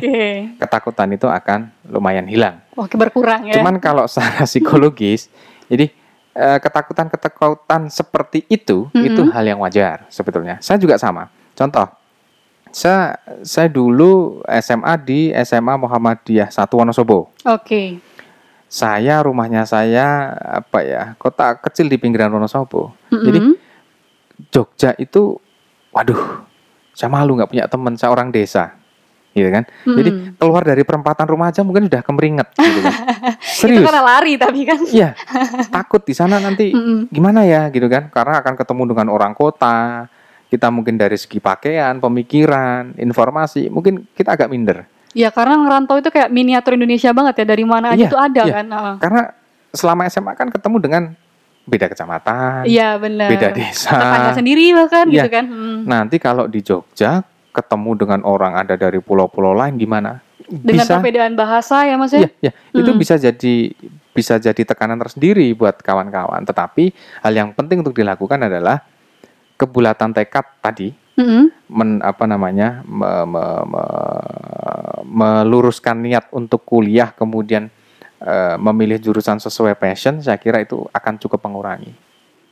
ketakutan 0.60 1.16
itu 1.16 1.24
akan 1.24 1.72
lumayan 1.88 2.28
hilang. 2.28 2.60
Oke 2.76 2.98
berkurang 3.00 3.48
ya. 3.48 3.56
Cuman 3.56 3.80
kalau 3.80 4.04
secara 4.04 4.44
psikologis, 4.44 5.32
jadi 5.70 5.88
ketakutan-ketakutan 6.34 7.86
seperti 7.94 8.42
itu 8.50 8.90
Mm-mm. 8.90 9.06
itu 9.06 9.22
hal 9.30 9.46
yang 9.46 9.62
wajar 9.62 10.04
sebetulnya. 10.10 10.58
Saya 10.58 10.82
juga 10.82 10.98
sama. 10.98 11.30
Contoh, 11.54 11.86
saya 12.74 13.14
saya 13.46 13.70
dulu 13.70 14.42
SMA 14.58 14.94
di 15.06 15.30
SMA 15.46 15.78
Muhammadiyah 15.78 16.50
Satu 16.50 16.82
Wonosobo. 16.82 17.30
Oke. 17.46 18.02
Saya 18.66 19.22
rumahnya 19.22 19.62
saya 19.62 20.34
apa 20.42 20.82
ya 20.82 21.02
kota 21.14 21.54
kecil 21.62 21.86
di 21.86 21.94
pinggiran 21.94 22.34
Wonosobo. 22.34 22.90
Mm-mm. 23.14 23.24
Jadi 23.24 23.38
Jogja 24.50 24.98
itu, 24.98 25.38
waduh, 25.94 26.42
saya 26.90 27.06
malu 27.06 27.38
nggak 27.38 27.54
punya 27.54 27.70
teman, 27.70 27.94
saya 27.94 28.10
orang 28.10 28.34
desa, 28.34 28.74
gitu 29.34 29.50
kan. 29.50 29.66
Jadi 29.82 30.10
Mm-mm. 30.14 30.38
keluar 30.38 30.62
dari 30.62 30.86
perempatan 30.86 31.26
rumah 31.26 31.50
aja 31.50 31.60
mungkin 31.60 31.90
udah 31.90 32.00
kemeringet, 32.00 32.48
gitu 32.54 32.80
kan. 32.80 32.94
itu 33.34 33.58
Serius. 33.66 33.82
karena 33.82 34.02
lari 34.06 34.38
tapi 34.38 34.60
kan. 34.62 34.78
Iya, 34.86 35.10
takut 35.76 36.06
di 36.06 36.14
sana 36.14 36.38
nanti 36.38 36.70
Mm-mm. 36.70 37.10
gimana 37.10 37.42
ya 37.42 37.66
gitu 37.68 37.90
kan? 37.90 38.08
Karena 38.08 38.38
akan 38.40 38.54
ketemu 38.54 38.82
dengan 38.94 39.06
orang 39.10 39.34
kota. 39.34 40.06
Kita 40.46 40.70
mungkin 40.70 40.94
dari 40.94 41.18
segi 41.18 41.42
pakaian, 41.42 41.98
pemikiran, 41.98 42.94
informasi, 42.94 43.66
mungkin 43.66 44.06
kita 44.14 44.38
agak 44.38 44.46
minder. 44.46 44.86
Ya 45.10 45.34
karena 45.34 45.58
ngerantau 45.58 45.98
itu 45.98 46.14
kayak 46.14 46.30
miniatur 46.30 46.78
Indonesia 46.78 47.10
banget 47.10 47.42
ya 47.42 47.46
dari 47.46 47.64
mana 47.66 47.90
aja 47.90 48.06
Iya, 48.06 48.10
tuh 48.10 48.20
ada 48.22 48.42
iya. 48.42 48.54
kan. 48.54 48.66
Heeh. 48.70 48.94
Karena 49.02 49.22
selama 49.74 50.02
SMA 50.06 50.32
kan 50.34 50.48
ketemu 50.54 50.76
dengan 50.78 51.02
beda 51.64 51.86
kecamatan, 51.88 52.62
Iya 52.68 52.98
benar. 53.00 53.28
beda 53.34 53.48
desa. 53.50 53.98
Tetangga 53.98 54.30
sendiri 54.36 54.64
bahkan 54.74 55.06
Iya. 55.10 55.14
gitu 55.16 55.28
kan. 55.32 55.44
Hmm. 55.50 55.78
Nanti 55.86 56.16
kalau 56.18 56.44
di 56.46 56.60
Jogja 56.60 57.24
ketemu 57.54 57.90
dengan 57.94 58.20
orang 58.26 58.58
ada 58.58 58.74
dari 58.74 58.98
pulau-pulau 58.98 59.54
lain 59.54 59.78
gimana? 59.78 60.18
Dengan 60.50 60.84
bisa, 60.84 60.98
perbedaan 60.98 61.38
bahasa 61.38 61.86
ya 61.86 61.94
Mas 61.94 62.10
ya. 62.10 62.26
Iya. 62.42 62.52
Itu 62.74 62.90
Hmm. 62.92 62.98
bisa 63.00 63.14
jadi 63.14 63.54
bisa 64.10 64.34
jadi 64.42 64.62
tekanan 64.66 64.98
tersendiri 64.98 65.54
buat 65.54 65.78
kawan-kawan. 65.78 66.42
Tetapi 66.42 66.90
hal 67.22 67.32
yang 67.32 67.50
penting 67.54 67.80
untuk 67.86 67.94
dilakukan 67.94 68.42
adalah 68.50 68.82
kebulatan 69.54 70.10
tekad 70.10 70.42
tadi 70.58 70.90
Mm-mm. 71.14 71.46
men, 71.70 72.02
apa 72.02 72.26
namanya 72.26 72.82
me- 72.82 73.22
me- 73.22 73.64
me- 73.70 75.02
meluruskan 75.06 76.02
niat 76.02 76.26
untuk 76.34 76.66
kuliah 76.66 77.14
kemudian 77.14 77.70
eh, 78.18 78.56
memilih 78.58 78.98
jurusan 78.98 79.38
sesuai 79.38 79.78
passion 79.78 80.18
saya 80.18 80.42
kira 80.42 80.58
itu 80.58 80.82
akan 80.90 81.14
cukup 81.22 81.38
mengurangi. 81.46 81.94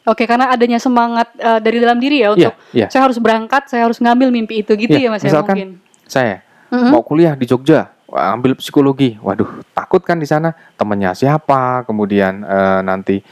Oke, 0.02 0.26
karena 0.26 0.50
adanya 0.50 0.82
semangat 0.82 1.30
eh, 1.38 1.60
dari 1.62 1.78
dalam 1.78 2.02
diri 2.02 2.26
ya 2.26 2.34
untuk 2.34 2.54
Iya, 2.74 2.74
iya. 2.74 2.86
saya 2.90 3.06
harus 3.06 3.22
berangkat, 3.22 3.70
saya 3.70 3.86
harus 3.86 4.02
ngambil 4.02 4.34
mimpi 4.34 4.66
itu 4.66 4.74
gitu 4.74 4.98
ya 4.98 5.06
Iya, 5.06 5.08
Mas 5.14 5.22
ya 5.22 5.30
misalkan 5.30 5.54
mungkin. 5.54 5.70
Saya 6.10 6.36
Mm-mm. 6.74 6.90
mau 6.90 7.02
kuliah 7.06 7.38
di 7.38 7.46
Jogja, 7.46 7.94
ambil 8.10 8.58
psikologi. 8.58 9.14
Waduh, 9.22 9.62
takut 9.70 10.02
kan 10.02 10.18
di 10.18 10.26
sana 10.26 10.50
temennya 10.74 11.14
siapa, 11.14 11.86
kemudian 11.86 12.42
eh, 12.42 12.80
nanti 12.82 13.22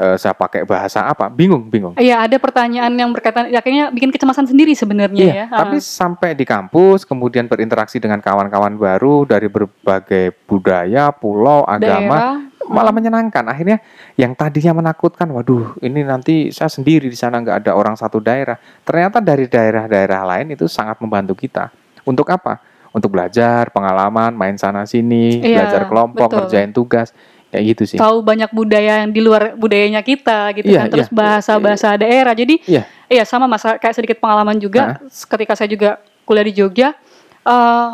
eh, 0.00 0.16
saya 0.16 0.32
pakai 0.32 0.64
bahasa 0.64 1.04
apa, 1.04 1.28
bingung, 1.28 1.68
bingung. 1.68 1.92
Iya, 2.00 2.24
ada 2.24 2.40
pertanyaan 2.40 2.88
yang 2.96 3.12
berkaitan 3.12 3.52
ya 3.52 3.60
kayaknya 3.60 3.92
bikin 3.92 4.08
kecemasan 4.08 4.48
sendiri 4.48 4.72
sebenarnya 4.72 5.20
Iya, 5.20 5.34
ya. 5.36 5.46
tapi 5.52 5.76
Ah. 5.76 5.84
sampai 5.84 6.32
di 6.32 6.48
kampus, 6.48 7.04
kemudian 7.04 7.44
berinteraksi 7.44 8.00
dengan 8.00 8.24
kawan-kawan 8.24 8.80
baru 8.80 9.28
dari 9.28 9.52
berbagai 9.52 10.32
budaya, 10.48 11.12
pulau, 11.12 11.68
agama, 11.68 12.40
daerah 12.40 12.48
malah 12.70 12.94
menyenangkan. 12.94 13.44
Akhirnya 13.44 13.82
yang 14.14 14.32
tadinya 14.32 14.78
menakutkan, 14.78 15.26
waduh, 15.28 15.74
ini 15.82 16.00
nanti 16.00 16.48
saya 16.54 16.70
sendiri 16.70 17.10
di 17.10 17.18
sana 17.18 17.42
nggak 17.42 17.66
ada 17.66 17.72
orang 17.74 17.98
satu 17.98 18.22
daerah. 18.22 18.56
Ternyata 18.86 19.18
dari 19.18 19.50
daerah-daerah 19.50 20.22
lain 20.24 20.54
itu 20.54 20.70
sangat 20.70 20.96
membantu 21.02 21.34
kita. 21.34 21.68
Untuk 22.06 22.30
apa? 22.30 22.62
Untuk 22.90 23.10
belajar, 23.14 23.70
pengalaman, 23.70 24.34
main 24.34 24.54
sana 24.58 24.82
sini, 24.82 25.38
Iya, 25.38 25.62
belajar 25.62 25.82
kelompok, 25.86 26.26
betul. 26.26 26.38
ngerjain 26.46 26.70
tugas, 26.70 27.08
kayak 27.50 27.64
gitu 27.76 27.82
sih. 27.94 27.98
tahu 27.98 28.22
banyak 28.22 28.50
budaya 28.54 29.02
yang 29.04 29.10
di 29.10 29.20
luar 29.20 29.58
budayanya 29.58 30.00
kita 30.00 30.54
gitu 30.54 30.70
Iya, 30.70 30.86
kan. 30.86 30.88
Terus 30.94 31.08
iya. 31.10 31.14
bahasa-bahasa 31.14 31.88
daerah. 31.98 32.34
Jadi 32.34 32.62
Iya. 32.64 32.82
iya 33.10 33.22
sama 33.26 33.50
mas 33.50 33.62
kayak 33.62 33.94
sedikit 33.94 34.18
pengalaman 34.22 34.56
juga. 34.56 35.02
Ketika 35.10 35.58
saya 35.58 35.66
juga 35.66 35.98
kuliah 36.24 36.46
di 36.46 36.54
Jogja 36.54 36.94
eh, 37.42 37.90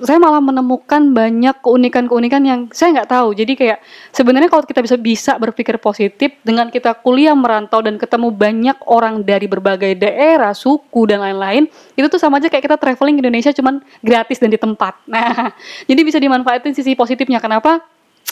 saya 0.00 0.16
malah 0.16 0.40
menemukan 0.40 1.12
banyak 1.12 1.60
keunikan-keunikan 1.60 2.40
yang 2.40 2.60
saya 2.72 3.00
nggak 3.00 3.10
tahu. 3.10 3.36
Jadi 3.36 3.52
kayak 3.52 3.78
sebenarnya 4.16 4.48
kalau 4.48 4.64
kita 4.64 4.80
bisa 4.80 4.96
bisa 4.96 5.32
berpikir 5.36 5.76
positif 5.76 6.40
dengan 6.40 6.72
kita 6.72 6.96
kuliah 6.96 7.36
merantau 7.36 7.84
dan 7.84 8.00
ketemu 8.00 8.32
banyak 8.32 8.78
orang 8.88 9.20
dari 9.20 9.44
berbagai 9.44 9.92
daerah 10.00 10.56
suku 10.56 11.04
dan 11.04 11.20
lain-lain 11.20 11.68
itu 12.00 12.06
tuh 12.08 12.16
sama 12.16 12.40
aja 12.40 12.48
kayak 12.48 12.64
kita 12.64 12.76
traveling 12.80 13.20
ke 13.20 13.22
Indonesia 13.28 13.52
cuman 13.52 13.84
gratis 14.00 14.40
dan 14.40 14.48
di 14.48 14.56
tempat. 14.60 14.96
Nah 15.12 15.52
jadi 15.84 16.00
bisa 16.00 16.16
dimanfaatin 16.16 16.72
sisi 16.72 16.96
positifnya. 16.96 17.36
Kenapa 17.42 17.84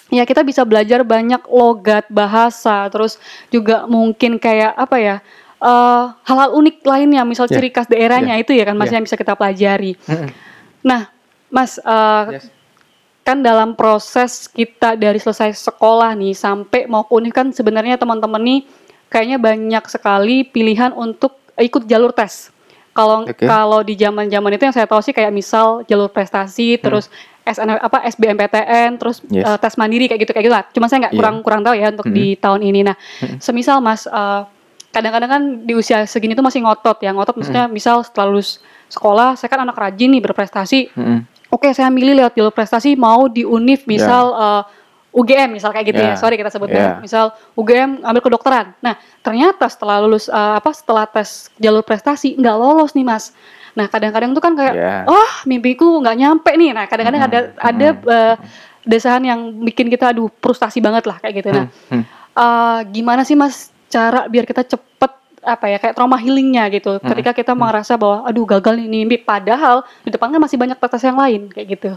ya 0.09 0.25
kita 0.25 0.40
bisa 0.40 0.64
belajar 0.64 1.05
banyak 1.05 1.40
logat 1.47 2.09
bahasa 2.09 2.88
terus 2.88 3.16
juga 3.49 3.85
mungkin 3.85 4.37
kayak 4.37 4.73
apa 4.75 4.97
ya 4.97 5.16
eh, 5.59 6.05
hal-hal 6.25 6.57
unik 6.57 6.77
lainnya 6.83 7.23
misal 7.23 7.44
Ya. 7.47 7.57
ciri 7.57 7.68
khas 7.68 7.87
daerahnya 7.87 8.37
itu 8.37 8.53
ya 8.53 8.64
kan 8.64 8.75
mas 8.75 8.88
Ya. 8.88 8.97
yang 8.97 9.05
bisa 9.05 9.16
kita 9.16 9.35
pelajari 9.35 9.97
nah 10.81 11.11
Mas, 11.49 11.81
eh, 11.81 12.25
Yes. 12.29 12.53
kan 13.25 13.40
dalam 13.40 13.73
proses 13.73 14.49
kita 14.49 14.92
dari 14.97 15.16
selesai 15.16 15.57
sekolah 15.57 16.12
nih 16.12 16.37
sampai 16.37 16.85
mau 16.85 17.09
univ 17.09 17.33
kan 17.33 17.49
sebenarnya 17.49 17.97
teman-teman 17.97 18.37
nih 18.40 18.61
kayaknya 19.09 19.40
banyak 19.40 19.85
sekali 19.88 20.44
pilihan 20.44 20.92
untuk 20.92 21.40
ikut 21.57 21.88
jalur 21.88 22.12
tes. 22.12 22.53
Kalau 22.92 23.25
Oke. 23.25 23.49
kalau 23.49 23.81
di 23.81 23.97
zaman-zaman 23.97 24.53
itu 24.53 24.68
yang 24.68 24.77
saya 24.77 24.85
tahu 24.85 25.01
sih 25.01 25.16
kayak 25.16 25.33
misal 25.33 25.81
jalur 25.88 26.12
prestasi, 26.12 26.77
terus 26.77 27.09
SN, 27.48 27.68
apa 27.74 28.04
SBMPTN, 28.06 28.90
terus 28.96 29.20
Hmm. 29.20 29.32
Yes. 29.32 29.44
eh, 29.44 29.58
tes 29.58 29.74
mandiri 29.74 30.04
kayak 30.04 30.20
gitu 30.22 30.32
kayak 30.32 30.44
gitu 30.44 30.54
lah. 30.54 30.64
Cuma 30.68 30.87
saya 30.87 30.98
nggak 31.02 31.14
Iya. 31.14 31.20
kurang 31.20 31.37
kurang 31.40 31.61
tahu 31.62 31.74
ya 31.74 31.88
untuk 31.88 32.08
di 32.08 32.37
tahun 32.37 32.61
ini. 32.62 32.80
Nah, 32.84 32.96
semisal 33.38 33.80
Mas 33.80 34.04
eh, 34.04 34.40
kadang-kadang 34.88 35.30
kan 35.30 35.42
di 35.62 35.72
usia 35.72 36.04
segini 36.04 36.32
tuh 36.32 36.42
masih 36.42 36.61
ngotot 36.61 36.98
ya. 36.98 37.11
Ngotot 37.11 37.34
maksudnya 37.34 37.64
misal 37.66 38.00
setelah 38.00 38.28
lulus 38.28 38.61
sekolah, 38.87 39.34
saya 39.34 39.48
kan 39.48 39.61
anak 39.61 39.76
rajin 39.76 40.08
nih 40.11 40.22
berprestasi, 40.22 40.92
Mm-mm. 40.92 41.20
Oke, 41.48 41.72
saya 41.72 41.88
milih 41.88 42.12
lewat 42.14 42.37
jalur 42.37 42.52
prestasi 42.52 42.92
mau 42.92 43.24
di 43.24 43.40
UNIF 43.40 43.84
misal 43.84 44.24
eh, 44.30 44.62
UGM 45.08 45.50
misal 45.50 45.72
kayak 45.72 45.87
gitu 45.88 45.98
ya. 45.98 46.12
Ya. 46.12 46.16
Sorry 46.16 46.37
kita 46.37 46.52
sebutnya. 46.52 46.76
Ya. 46.78 46.92
Misal 47.00 47.32
UGM 47.52 48.04
ambil 48.04 48.20
kedokteran. 48.20 48.76
Nah, 48.78 48.94
ternyata 49.18 49.64
setelah 49.64 49.96
lulus 49.98 50.28
eh, 50.28 50.37
apa 50.54 50.68
setelah 50.70 51.08
tes 51.08 51.48
jalur 51.56 51.80
prestasi 51.80 52.37
nggak 52.37 52.52
lolos 52.54 52.92
nih, 52.92 53.02
Mas. 53.02 53.32
Nah, 53.74 53.87
kadang-kadang 53.87 54.31
tuh 54.33 54.40
kan 54.40 54.52
kayak 54.54 54.74
Ya. 54.74 54.94
wah, 55.04 55.33
mimpiku 55.44 56.00
nggak 56.00 56.16
nyampe 56.16 56.50
nih. 56.54 56.70
Nah, 56.72 56.85
kadang-kadang 56.87 57.22
ada 57.24 57.38
ada 57.59 57.88
eh, 57.92 58.35
desahan 58.85 59.20
yang 59.20 59.40
bikin 59.61 59.88
kita 59.88 60.12
aduh 60.12 60.31
frustasi 60.38 60.81
banget 60.81 61.04
lah 61.04 61.20
kayak 61.20 61.35
gitu. 61.42 61.48
Nah, 61.50 61.66
Hmm. 61.90 62.04
eh, 62.33 62.78
gimana 62.88 63.22
sih 63.22 63.35
Mas 63.35 63.68
cara 63.88 64.28
biar 64.28 64.44
kita 64.44 64.62
cepet 64.62 65.12
apa 65.38 65.64
ya 65.64 65.78
kayak 65.78 65.94
trauma 65.94 66.18
healingnya 66.18 66.66
gitu 66.68 66.98
ketika 67.00 67.33
kita 67.33 67.52
merasa 67.54 67.94
bahwa 67.94 68.26
aduh 68.26 68.44
gagal 68.44 68.74
nih 68.74 68.90
mimpi 68.90 69.16
padahal 69.16 69.81
di 70.02 70.11
depan 70.11 70.28
kan 70.28 70.40
masih 70.42 70.59
banyak 70.59 70.76
tes 70.76 71.00
yang 71.00 71.16
lain 71.16 71.48
kayak 71.48 71.66
gitu 71.72 71.90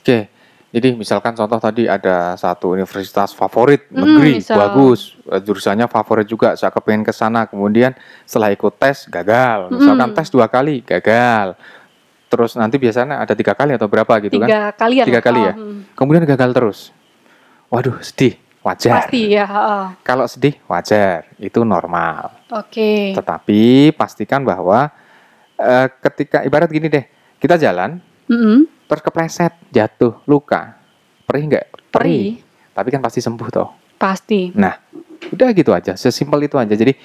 Oke, 0.00 0.30
jadi 0.70 0.94
misalkan 0.94 1.34
contoh 1.34 1.58
tadi 1.58 1.84
ada 1.84 2.34
satu 2.34 2.70
universitas 2.70 3.30
favorit 3.30 3.86
Hmm, 3.86 4.06
negeri 4.06 4.38
misal. 4.38 4.54
bagus, 4.56 5.18
eh, 5.26 5.38
jurusannya 5.38 5.86
favorit 5.86 6.24
juga, 6.24 6.54
saya 6.54 6.70
kepengen 6.70 7.02
ke 7.02 7.10
sana, 7.10 7.44
kemudian 7.44 7.90
setelah 8.22 8.50
ikut 8.50 8.74
tes 8.76 9.04
gagal, 9.04 9.66
misalkan 9.68 10.08
Hmm. 10.08 10.16
tes 10.16 10.28
dua 10.28 10.46
kali 10.46 10.80
gagal, 10.80 11.58
terus 12.26 12.54
nanti 12.54 12.76
biasanya 12.76 13.18
ada 13.18 13.32
tiga 13.32 13.50
kali 13.50 13.74
atau 13.74 13.84
berapa 13.84 14.12
gitu 14.20 14.38
kan? 14.38 14.46
tiga 14.46 14.60
kalian 14.72 15.04
Tiga 15.04 15.16
lah. 15.16 15.24
kali 15.24 15.40
ya, 15.42 15.52
hmm. 15.52 15.78
kemudian 15.92 16.22
gagal 16.24 16.50
terus, 16.50 16.78
waduh 17.66 17.98
sedih, 18.00 18.34
wajar. 18.60 19.04
pasti 19.04 19.20
ya 19.28 19.44
heeh. 19.44 19.84
Kalau 20.00 20.24
sedih 20.24 20.54
wajar, 20.64 21.26
itu 21.36 21.60
normal. 21.60 22.30
oke 22.48 23.10
Tetapi 23.12 23.60
pastikan 23.92 24.42
bahwa 24.42 24.86
eh, 25.56 25.86
ketika 26.00 26.40
ibarat 26.40 26.66
gini 26.66 26.86
deh, 26.86 27.04
kita 27.36 27.54
jalan 27.54 27.98
Mm-mm. 28.24 28.64
Terus 28.90 29.06
kepleset, 29.06 29.54
jatuh, 29.70 30.18
luka, 30.26 30.74
perih 31.22 31.46
nggak? 31.46 31.66
Perih. 31.94 32.42
Tapi 32.74 32.88
kan 32.90 32.98
pasti 32.98 33.22
sembuh 33.22 33.48
toh. 33.48 33.70
pasti 33.94 34.48
Nah, 34.56 34.74
udah 35.30 35.48
gitu 35.52 35.70
aja, 35.70 35.92
sesimpel 35.94 36.48
itu 36.48 36.56
aja. 36.56 36.72
Jadi 36.72 36.96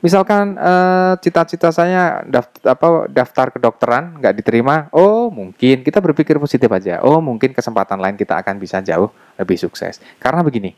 misalkan 0.00 0.56
eh, 0.56 1.12
cita-cita 1.20 1.68
saya 1.68 2.24
daftar, 2.24 2.72
apa, 2.72 2.88
daftar 3.06 3.46
kedokteran 3.52 4.16
nggak 4.16 4.34
diterima, 4.40 4.88
oh 4.90 5.28
mungkin 5.28 5.84
kita 5.84 6.00
berpikir 6.00 6.40
positif 6.40 6.72
aja. 6.72 7.04
Oh 7.04 7.20
mungkin 7.20 7.52
kesempatan 7.52 8.00
lain 8.00 8.16
kita 8.16 8.40
akan 8.40 8.56
bisa 8.56 8.80
jauh 8.80 9.12
lebih 9.36 9.60
sukses. 9.60 10.00
Karena 10.16 10.40
begini, 10.40 10.72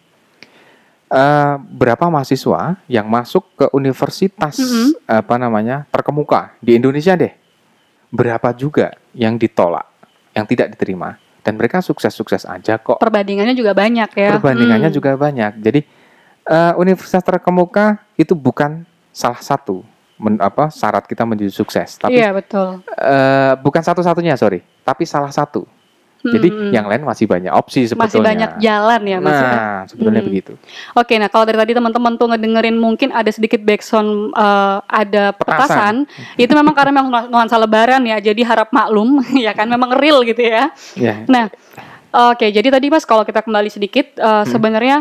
eh, 1.15 1.55
berapa 1.63 2.11
mahasiswa 2.11 2.83
yang 2.91 3.07
masuk 3.07 3.47
ke 3.55 3.67
universitas 3.71 4.59
Mhm. 4.59 5.07
apa 5.07 5.35
namanya 5.39 5.87
terkemuka 5.95 6.59
di 6.59 6.75
Indonesia 6.75 7.15
deh, 7.15 7.31
berapa 8.11 8.51
juga 8.51 8.99
yang 9.15 9.39
ditolak, 9.39 9.87
yang 10.33 10.45
tidak 10.45 10.73
diterima, 10.73 11.17
dan 11.41 11.55
mereka 11.55 11.79
sukses-sukses 11.79 12.45
aja 12.45 12.77
kok. 12.77 12.99
perbandingannya 12.99 13.53
juga 13.53 13.73
banyak 13.73 14.11
ya 14.13 14.31
Perbandingannya 14.37 14.89
Hmm. 14.89 14.97
juga 14.97 15.13
banyak. 15.15 15.53
Jadi 15.61 15.81
eh, 16.43 16.73
universitas 16.75 17.23
terkemuka 17.23 18.03
itu 18.15 18.35
bukan 18.35 18.83
salah 19.09 19.39
satu 19.39 19.87
men- 20.19 20.41
apa 20.41 20.69
syarat 20.69 21.07
kita 21.07 21.23
menuju 21.23 21.55
sukses, 21.55 21.95
tapi 21.97 22.19
iya 22.19 22.35
betul 22.35 22.83
eh, 22.89 23.55
bukan 23.61 23.79
satu-satunya 23.79 24.35
sorry, 24.35 24.59
tapi 24.83 25.07
salah 25.07 25.31
satu. 25.31 25.63
Jadi 26.23 26.49
Mm-mm. 26.49 26.71
yang 26.71 26.87
lain 26.87 27.03
masih 27.03 27.27
banyak 27.27 27.51
opsi 27.51 27.83
sebetulnya. 27.85 28.07
masih 28.07 28.21
banyak 28.23 28.51
jalan 28.57 29.01
ya 29.03 29.19
mas 29.19 29.35
ya? 29.35 29.51
Nah, 29.51 29.79
sebetulnya 29.85 30.23
Hmm. 30.23 30.31
begitu. 30.31 30.53
Oke, 30.95 31.19
nah 31.19 31.27
kalau 31.27 31.43
dari 31.43 31.59
tadi 31.59 31.73
teman-teman 31.75 32.15
tuh 32.15 32.31
ngedengerin 32.31 32.79
mungkin 32.79 33.11
ada 33.11 33.27
sedikit 33.29 33.59
backsound 33.59 34.31
eh, 34.31 34.77
ada 34.85 35.35
petasan, 35.35 36.07
itu 36.37 36.53
memang 36.53 36.71
karena 36.73 36.95
memang 36.95 37.11
nu- 37.11 37.29
nuansa 37.29 37.59
lebaran 37.59 38.03
ya, 38.03 38.23
jadi 38.23 38.39
harap 38.45 38.71
maklum 38.71 39.19
ya 39.35 39.51
kan 39.51 39.67
memang 39.67 39.99
real 39.99 40.23
gitu 40.23 40.39
ya. 40.39 40.71
Ya. 40.95 41.27
Nah, 41.27 41.51
oke 42.31 42.47
jadi 42.47 42.71
tadi 42.71 42.87
mas 42.87 43.03
kalau 43.03 43.27
kita 43.27 43.43
kembali 43.43 43.67
sedikit 43.67 44.15
Hmm. 44.15 44.23
eh, 44.23 44.45
sebenarnya 44.47 44.97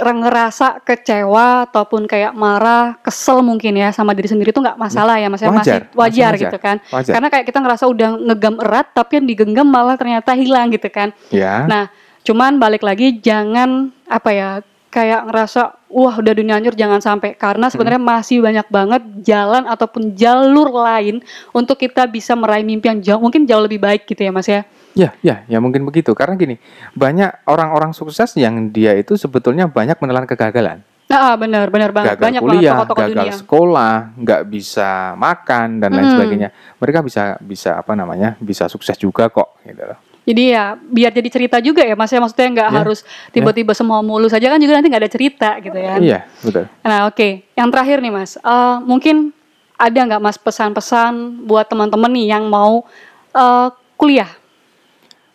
ngerasa 0.00 0.80
kecewa 0.80 1.68
ataupun 1.68 2.08
kayak 2.08 2.32
marah, 2.32 2.96
kesel 3.04 3.44
mungkin 3.44 3.76
ya 3.76 3.92
sama 3.92 4.16
diri 4.16 4.32
sendiri 4.32 4.54
itu 4.54 4.62
nggak 4.62 4.80
masalah 4.80 5.20
ya, 5.20 5.28
mas 5.28 5.44
ya 5.44 5.52
masih 5.52 5.72
Wajar, 5.76 5.82
wajar, 5.92 5.92
masih 5.92 5.96
wajar. 5.98 6.32
gitu 6.40 6.58
kan. 6.62 6.76
Wajar. 6.88 7.12
Karena 7.12 7.28
kayak 7.28 7.44
kita 7.50 7.58
ngerasa 7.60 7.84
udah 7.90 8.10
ngegam 8.16 8.56
erat 8.62 8.86
tapi 8.96 9.12
yang 9.20 9.26
digenggam 9.28 9.66
malah 9.68 9.96
ternyata 10.00 10.32
hilang 10.32 10.72
gitu 10.72 10.88
kan. 10.88 11.12
Ya. 11.28 11.68
Nah, 11.68 11.84
cuman 12.24 12.56
balik 12.56 12.80
lagi 12.86 13.18
jangan 13.20 13.92
apa 14.08 14.30
ya 14.32 14.48
kayak 14.92 15.28
ngerasa 15.28 15.81
wah 15.92 16.16
udah 16.16 16.32
dunia 16.32 16.56
hancur 16.56 16.72
jangan 16.72 17.04
sampai 17.04 17.36
karena 17.36 17.68
sebenarnya 17.68 18.00
masih 18.00 18.40
banyak 18.40 18.66
banget 18.66 19.02
jalan 19.20 19.68
ataupun 19.68 20.16
jalur 20.16 20.72
lain 20.72 21.20
untuk 21.52 21.76
kita 21.76 22.08
bisa 22.08 22.32
meraih 22.32 22.64
mimpi 22.64 22.88
yang 22.88 22.98
jauh 23.04 23.20
mungkin 23.20 23.44
jauh 23.44 23.60
lebih 23.60 23.78
baik 23.78 24.08
gitu 24.08 24.24
ya 24.24 24.32
Mas 24.32 24.48
ya. 24.48 24.64
Ya, 24.92 25.16
ya, 25.24 25.40
ya 25.48 25.56
mungkin 25.56 25.88
begitu. 25.88 26.12
Karena 26.12 26.36
gini, 26.36 26.60
banyak 26.92 27.48
orang-orang 27.48 27.96
sukses 27.96 28.36
yang 28.36 28.68
dia 28.68 28.92
itu 28.92 29.16
sebetulnya 29.16 29.64
banyak 29.64 29.96
menelan 29.96 30.28
kegagalan. 30.28 30.84
Ah, 31.08 31.36
benar 31.36 31.68
benar 31.68 31.92
banget 31.92 32.16
gagal 32.16 32.24
banyak 32.24 32.40
kuliah, 32.40 32.56
banget 32.56 32.72
tokoh-tokoh 32.72 33.02
gagal 33.04 33.16
dunia. 33.20 33.34
sekolah, 33.36 33.94
nggak 34.16 34.42
bisa 34.48 34.90
makan 35.16 35.68
dan 35.76 35.90
lain 35.92 36.08
Hmm. 36.08 36.14
sebagainya. 36.16 36.48
Mereka 36.80 36.98
bisa 37.04 37.22
bisa 37.40 37.70
apa 37.76 37.92
namanya? 37.92 38.36
Bisa 38.40 38.64
sukses 38.68 38.96
juga 38.96 39.28
kok 39.28 39.60
gitu 39.64 39.80
loh. 39.92 40.11
Jadi 40.22 40.54
ya 40.54 40.78
biar 40.78 41.10
jadi 41.10 41.26
cerita 41.26 41.58
juga 41.58 41.82
ya 41.82 41.98
Mas 41.98 42.14
ya 42.14 42.22
maksudnya 42.22 42.48
nggak 42.54 42.68
Ya, 42.70 42.78
harus 42.78 43.02
tiba-tiba 43.34 43.74
semua 43.74 43.98
mulus 44.06 44.30
saja 44.30 44.46
kan 44.46 44.62
juga 44.62 44.78
nanti 44.78 44.86
nggak 44.86 45.02
ada 45.02 45.10
cerita 45.10 45.50
gitu 45.58 45.74
ya. 45.74 45.98
Iya, 45.98 46.18
betul. 46.38 46.64
Nah, 46.86 47.10
oke. 47.10 47.28
Yang 47.58 47.68
terakhir 47.74 47.96
nih, 47.98 48.12
Mas. 48.14 48.38
Eh, 48.38 48.76
mungkin 48.86 49.34
ada 49.74 49.98
nggak 49.98 50.22
Mas 50.22 50.38
pesan-pesan 50.38 51.42
buat 51.42 51.66
teman-teman 51.66 52.10
nih 52.14 52.38
yang 52.38 52.46
mau 52.46 52.86
eh, 53.34 53.68
kuliah? 53.98 54.30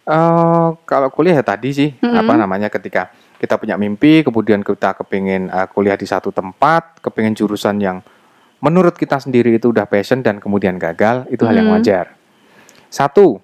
Eh, 0.07 0.67
kalau 0.87 1.11
kuliah 1.11 1.35
ya 1.35 1.43
tadi 1.43 1.69
sih 1.75 1.89
Mm-mm. 1.99 2.15
apa 2.15 2.33
namanya 2.39 2.71
ketika 2.71 3.11
kita 3.37 3.59
punya 3.59 3.75
mimpi, 3.75 4.23
kemudian 4.23 4.63
kita 4.63 4.95
kepingin 4.95 5.51
eh, 5.51 5.67
kuliah 5.67 5.99
di 5.99 6.07
satu 6.07 6.31
tempat, 6.31 7.03
kepingin 7.03 7.35
jurusan 7.35 7.75
yang 7.83 7.99
menurut 8.63 8.95
kita 8.95 9.19
sendiri 9.19 9.59
itu 9.59 9.67
udah 9.69 9.83
passion 9.83 10.23
dan 10.23 10.39
kemudian 10.39 10.79
gagal, 10.79 11.27
itu 11.27 11.43
hal 11.43 11.59
yang 11.59 11.67
Mm. 11.67 11.75
wajar. 11.75 12.15
Satu, 12.87 13.43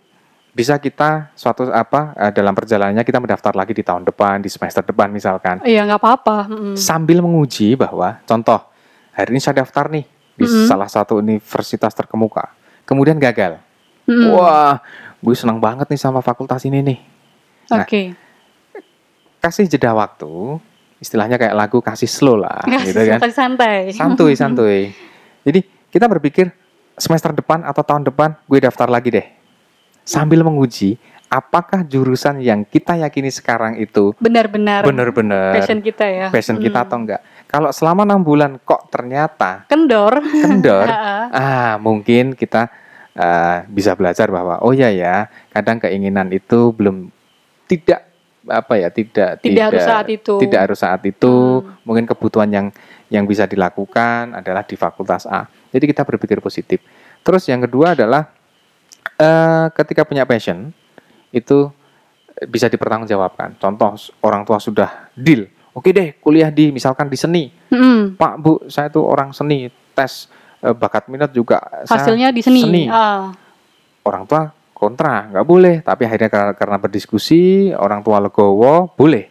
bisa 0.53 0.77
kita 0.77 1.33
suatu 1.33 1.73
apa 1.73 2.13
eh, 2.13 2.31
dalam 2.31 2.53
perjalanannya 2.53 3.01
kita 3.01 3.17
mendaftar 3.17 3.57
lagi 3.57 3.73
di 3.73 3.81
tahun 3.81 4.05
depan, 4.05 4.37
di 4.45 4.49
semester 4.53 4.85
depan 4.85 5.09
misalkan, 5.09 5.65
Iya, 5.65 5.81
nggak 5.89 5.99
apa-apa. 5.99 6.37
Sambil 6.77 7.25
menguji 7.25 7.73
bahwa 7.73 8.21
contoh 8.29 8.61
hari 9.17 9.33
ini 9.33 9.41
saya 9.41 9.65
daftar 9.65 9.89
nih 9.89 10.05
di 10.37 10.45
Mm-mm. 10.45 10.69
salah 10.69 10.85
satu 10.85 11.17
universitas 11.17 11.89
terkemuka, 11.97 12.53
kemudian 12.85 13.17
gagal. 13.17 13.57
Mm-mm. 14.05 14.37
Wah, 14.37 14.77
gue 15.17 15.35
senang 15.35 15.57
banget 15.57 15.89
nih 15.89 15.97
sama 15.99 16.21
fakultas 16.21 16.61
ini 16.69 16.85
nih. 16.85 16.99
nah, 17.73 17.81
Oke. 17.81 18.13
kasih 19.41 19.65
jeda 19.65 19.89
waktu, 19.97 20.61
istilahnya 21.01 21.41
kayak 21.41 21.55
lagu 21.57 21.81
kasih 21.81 22.07
slow 22.07 22.37
lah, 22.37 22.61
gitu 22.85 23.01
kan. 23.09 23.19
Santai. 23.33 23.89
Santuy, 23.89 24.37
santuy. 24.41 24.93
Jadi 25.43 25.65
kita 25.89 26.05
berpikir 26.05 26.53
semester 26.93 27.33
depan 27.33 27.65
atau 27.65 27.81
tahun 27.81 28.05
depan 28.05 28.37
gue 28.45 28.59
daftar 28.61 28.85
lagi 28.85 29.09
deh. 29.09 29.27
Sambil 30.03 30.41
menguji 30.41 30.99
apakah 31.27 31.81
jurusan 31.81 32.37
yang 32.39 32.61
kita 32.61 32.93
yakini 32.95 33.27
sekarang 33.27 33.73
itu 33.75 34.13
Benar-benar 34.17 34.85
benar-benar 34.85 35.55
passion 35.55 35.79
kita 35.79 36.05
ya. 36.05 36.27
passion 36.29 36.57
kita 36.57 36.77
Mm. 36.77 36.85
atau 36.85 36.97
enggak. 36.99 37.21
Kalau 37.47 37.69
selama 37.69 38.01
enam 38.03 38.21
bulan 38.21 38.51
kok 38.59 38.85
ternyata 38.87 39.65
Kendor. 39.65 40.21
kendor, 40.21 40.85
ah 41.33 41.77
mungkin 41.77 42.33
kita 42.33 42.69
eh, 43.13 43.57
bisa 43.67 43.93
belajar 43.93 44.25
bahwa 44.27 44.57
oh 44.59 44.71
ya 44.71 44.89
ya 44.89 45.25
kadang 45.49 45.77
keinginan 45.79 46.29
itu 46.29 46.69
belum 46.69 47.09
tidak 47.63 48.09
apa 48.43 48.73
ya 48.75 48.89
tidak 48.89 49.39
Tidak 49.39 49.63
harus 49.63 49.81
saat 49.81 50.07
itu. 50.11 50.35
tidak 50.37 50.59
harus 50.59 50.77
saat 50.77 51.01
itu 51.01 51.61
Hmm. 51.61 51.79
mungkin 51.81 52.03
kebutuhan 52.03 52.49
yang 52.49 52.67
yang 53.07 53.23
bisa 53.23 53.45
dilakukan 53.45 54.33
adalah 54.33 54.61
di 54.61 54.75
fakultas 54.75 55.23
A 55.25 55.45
jadi 55.69 55.85
kita 55.87 56.03
berpikir 56.03 56.37
positif 56.37 56.81
terus 57.21 57.45
yang 57.45 57.61
kedua 57.61 57.93
adalah 57.93 58.27
eh, 59.19 59.65
ketika 59.73 60.07
punya 60.07 60.23
passion 60.27 60.71
itu 61.33 61.69
bisa 62.49 62.67
dipertanggungjawabkan 62.67 63.61
contoh 63.61 63.93
orang 64.25 64.41
tua 64.43 64.57
sudah 64.57 65.09
deal 65.13 65.45
oke 65.73 65.89
deh 65.89 66.17
kuliah 66.17 66.49
di 66.49 66.73
misalkan 66.73 67.09
di 67.09 67.17
seni 67.17 67.43
Mm-mm. 67.73 68.13
Pak 68.13 68.33
Bu, 68.37 68.53
saya 68.69 68.93
tuh 68.93 69.01
orang 69.01 69.33
seni, 69.33 69.65
tes 69.97 70.29
eh, 70.61 70.75
bakat 70.77 71.09
minat 71.09 71.33
juga 71.33 71.57
saya 71.89 72.05
Hasilnya 72.05 72.29
di 72.29 72.45
seni. 72.45 72.61
seni. 72.61 72.83
Ah. 72.85 73.33
Orang 74.05 74.29
tua 74.29 74.53
kontra, 74.77 75.25
nggak 75.33 75.45
boleh. 75.47 75.75
Tapi 75.81 76.05
akhirnya 76.05 76.29
karena, 76.29 76.53
karena 76.53 76.77
berdiskusi, 76.77 77.73
orang 77.73 78.05
tua 78.05 78.21
legowo, 78.21 78.93
boleh. 78.93 79.25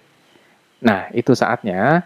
Nah, 0.83 1.07
itu 1.15 1.31
saatnya 1.39 2.03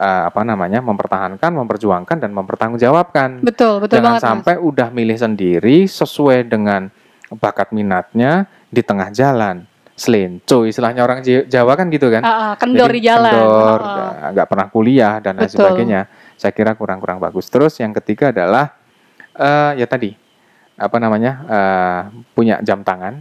eh, 0.00 0.22
apa 0.32 0.40
namanya 0.40 0.80
mempertahankan, 0.80 1.50
memperjuangkan 1.52 2.16
dan 2.16 2.32
mempertanggungjawabkan. 2.32 3.44
Betul, 3.44 3.84
betul 3.84 4.00
Jangan 4.00 4.16
banget. 4.16 4.22
Mas. 4.24 4.28
sampai 4.32 4.54
udah 4.56 4.88
milih 4.88 5.20
sendiri 5.20 5.84
sesuai 5.84 6.48
dengan 6.48 6.88
bakat 7.36 7.70
minatnya 7.76 8.48
di 8.72 8.80
tengah 8.80 9.12
jalan. 9.12 9.68
Selenco 10.00 10.64
istilahnya 10.64 11.04
orang 11.04 11.20
Jawa 11.20 11.76
kan 11.76 11.92
gitu 11.92 12.08
kan. 12.08 12.24
Ah, 12.24 12.32
ah, 12.32 12.52
kendor 12.56 12.88
Jadi 12.88 12.96
di 12.96 13.00
jalan. 13.04 13.32
kendor, 13.36 13.80
ah. 13.84 14.32
nggak- 14.32 14.48
pernah 14.48 14.66
kuliah 14.72 15.20
dan 15.20 15.36
lain 15.36 15.52
sebagainya. 15.52 16.00
Saya 16.40 16.56
kira 16.56 16.72
kurang-kurang 16.72 17.20
bagus. 17.20 17.52
Terus 17.52 17.76
yang 17.76 17.92
ketiga 17.92 18.32
adalah 18.32 18.72
eh, 19.36 19.76
ya 19.76 19.84
tadi 19.84 20.16
apa 20.80 20.96
namanya 20.96 21.32
eh, 21.44 22.00
punya 22.32 22.64
jam 22.64 22.80
tangan. 22.80 23.20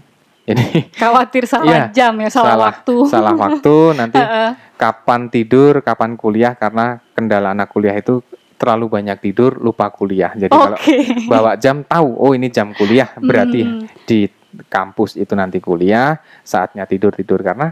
Jadi 0.49 0.89
Khawatir 0.91 1.43
salah 1.45 1.69
Iya, 1.69 1.83
jam 1.93 2.13
ya, 2.17 2.29
salah, 2.29 2.45
salah- 2.49 2.65
waktu. 2.73 2.95
salah 3.05 3.35
waktu 3.37 3.75
nanti 3.93 4.19
kapan 4.81 5.21
tidur, 5.29 5.73
kapan 5.79 6.15
kuliah 6.15 6.53
karena 6.53 6.97
kendala 7.13 7.53
anak 7.53 7.69
kuliah 7.69 7.93
itu 7.93 8.25
terlalu 8.57 8.91
banyak 8.91 9.17
tidur, 9.21 9.55
lupa 9.55 9.87
kuliah. 9.87 10.33
Jadi 10.33 10.51
kalau 10.51 10.75
Oke. 10.75 10.97
bawa 11.31 11.55
jam 11.55 11.81
tahu, 11.81 12.09
oh 12.17 12.33
ini 12.33 12.49
jam 12.49 12.73
kuliah, 12.73 13.07
berarti 13.15 13.61
Mm. 13.61 13.79
di 14.03 14.27
kampus 14.65 15.13
itu 15.13 15.31
nanti 15.31 15.61
kuliah, 15.61 16.17
saatnya 16.41 16.83
tidur 16.83 17.13
tidur 17.13 17.39
karena 17.39 17.71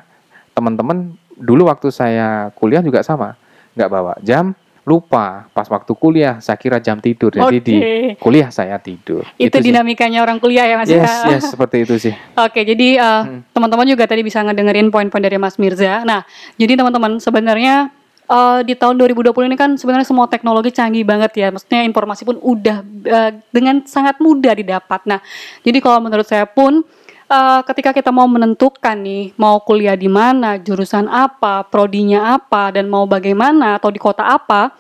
teman-teman 0.54 1.12
dulu 1.34 1.68
waktu 1.68 1.90
saya 1.90 2.54
kuliah 2.54 2.80
juga 2.80 3.02
sama, 3.02 3.34
nggak 3.74 3.90
bawa 3.90 4.14
jam, 4.22 4.54
lupa 4.88 5.52
pas 5.52 5.68
waktu 5.68 5.92
kuliah 6.00 6.40
saya 6.40 6.56
kira 6.56 6.80
jam 6.80 6.96
tidur, 7.04 7.28
jadi 7.28 7.60
di 7.60 7.76
kuliah 8.24 8.48
saya 8.48 8.80
tidur. 8.80 9.28
Itu 9.36 9.60
sih. 9.60 9.68
dinamikanya 9.68 10.24
orang 10.24 10.40
kuliah 10.40 10.64
ya 10.64 10.80
Mas. 10.80 10.88
Yes, 10.88 11.12
yes 11.28 11.44
seperti 11.52 11.84
itu 11.84 12.00
sih. 12.00 12.16
Oke, 12.40 12.64
jadi 12.64 12.96
uh, 12.96 13.16
Hmm. 13.28 13.44
teman-teman 13.52 13.84
juga 13.84 14.08
tadi 14.08 14.24
bisa 14.24 14.40
ngedengerin 14.40 14.88
poin-poin 14.88 15.20
dari 15.20 15.36
Mas 15.36 15.60
Mirza. 15.60 16.08
Nah, 16.08 16.24
jadi 16.56 16.80
teman-teman 16.80 17.20
sebenarnya 17.20 17.92
uh, 18.32 18.64
di 18.64 18.78
tahun 18.78 18.96
2020 18.96 19.34
ini 19.52 19.58
kan 19.60 19.76
sebenarnya 19.76 20.08
semua 20.08 20.32
teknologi 20.32 20.72
canggih 20.72 21.04
banget 21.04 21.36
ya. 21.36 21.48
Maksudnya 21.52 21.84
informasi 21.84 22.24
pun 22.24 22.40
udah 22.40 22.78
uh, 22.86 23.32
dengan 23.52 23.84
sangat 23.84 24.24
mudah 24.24 24.56
didapat. 24.56 25.04
Nah, 25.04 25.20
jadi 25.68 25.84
kalau 25.84 26.00
menurut 26.00 26.24
saya 26.24 26.48
pun 26.48 26.88
uh, 27.28 27.62
ketika 27.64 27.92
kita 27.94 28.10
mau 28.12 28.26
menentukan 28.26 28.98
nih 28.98 29.36
mau 29.36 29.60
kuliah 29.64 29.96
di 29.96 30.08
mana, 30.12 30.56
jurusan 30.60 31.08
apa, 31.08 31.68
prodinya 31.68 32.36
apa, 32.40 32.72
dan 32.74 32.88
mau 32.88 33.06
bagaimana 33.06 33.80
atau 33.80 33.92
di 33.92 34.00
kota 34.00 34.24
apa, 34.24 34.72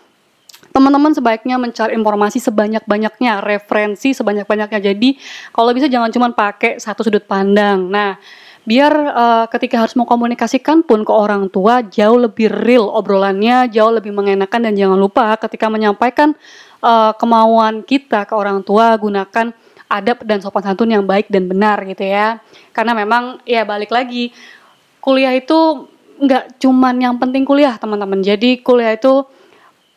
teman-teman 0.71 1.09
sebaiknya 1.09 1.57
mencari 1.57 1.97
informasi 1.97 2.37
sebanyak-banyaknya, 2.37 3.41
referensi 3.41 4.13
sebanyak-banyaknya. 4.13 4.79
Jadi 4.93 5.17
kalau 5.49 5.73
bisa 5.73 5.89
jangan 5.89 6.13
cuma 6.13 6.29
pakai 6.29 6.77
satu 6.77 7.01
sudut 7.01 7.25
pandang. 7.25 7.89
Nah, 7.89 8.21
biar 8.61 8.93
eh, 8.93 9.45
ketika 9.57 9.81
harus 9.81 9.97
mengkomunikasikan 9.97 10.85
pun 10.85 11.01
ke 11.01 11.09
orang 11.09 11.49
tua 11.49 11.81
jauh 11.81 12.21
lebih 12.21 12.53
real 12.53 12.93
obrolannya, 12.93 13.73
jauh 13.73 13.89
lebih 13.89 14.13
mengenakan 14.13 14.69
dan 14.69 14.73
jangan 14.77 15.01
lupa 15.01 15.33
ketika 15.41 15.65
menyampaikan 15.65 16.37
eh, 16.85 17.11
kemauan 17.17 17.81
kita 17.81 18.29
ke 18.29 18.33
orang 18.37 18.61
tua 18.61 18.93
gunakan 19.01 19.49
adab 19.87 20.23
dan 20.27 20.43
sopan 20.43 20.63
santun 20.63 20.91
yang 20.91 21.03
baik 21.03 21.31
dan 21.31 21.47
benar 21.47 21.81
gitu 21.87 22.03
ya. 22.03 22.43
Karena 22.75 22.95
memang 22.95 23.39
ya 23.47 23.63
balik 23.63 23.91
lagi 23.91 24.31
kuliah 24.99 25.31
itu 25.35 25.87
nggak 26.17 26.59
cuman 26.59 26.95
yang 26.99 27.15
penting 27.17 27.47
kuliah 27.47 27.75
teman-teman. 27.79 28.19
Jadi 28.19 28.59
kuliah 28.61 28.95
itu 28.95 29.23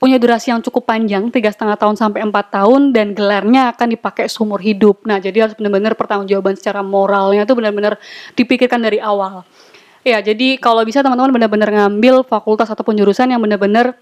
punya 0.00 0.16
durasi 0.16 0.48
yang 0.48 0.64
cukup 0.64 0.88
panjang 0.88 1.28
tiga 1.28 1.52
setengah 1.52 1.76
tahun 1.76 1.92
sampai 2.00 2.24
empat 2.24 2.56
tahun 2.56 2.96
dan 2.96 3.12
gelarnya 3.12 3.76
akan 3.76 3.92
dipakai 3.92 4.32
seumur 4.32 4.56
hidup. 4.64 5.04
Nah 5.04 5.20
jadi 5.20 5.44
harus 5.44 5.54
benar-benar 5.60 5.92
pertanggungjawaban 5.92 6.56
secara 6.56 6.80
moralnya 6.80 7.44
itu 7.44 7.52
benar-benar 7.52 8.00
dipikirkan 8.32 8.80
dari 8.80 8.96
awal. 8.96 9.44
Ya 10.00 10.24
jadi 10.24 10.56
kalau 10.56 10.80
bisa 10.88 11.04
teman-teman 11.04 11.36
benar-benar 11.36 11.68
ngambil 11.68 12.24
fakultas 12.24 12.72
ataupun 12.72 12.96
jurusan 12.96 13.28
yang 13.28 13.44
benar-benar 13.44 13.92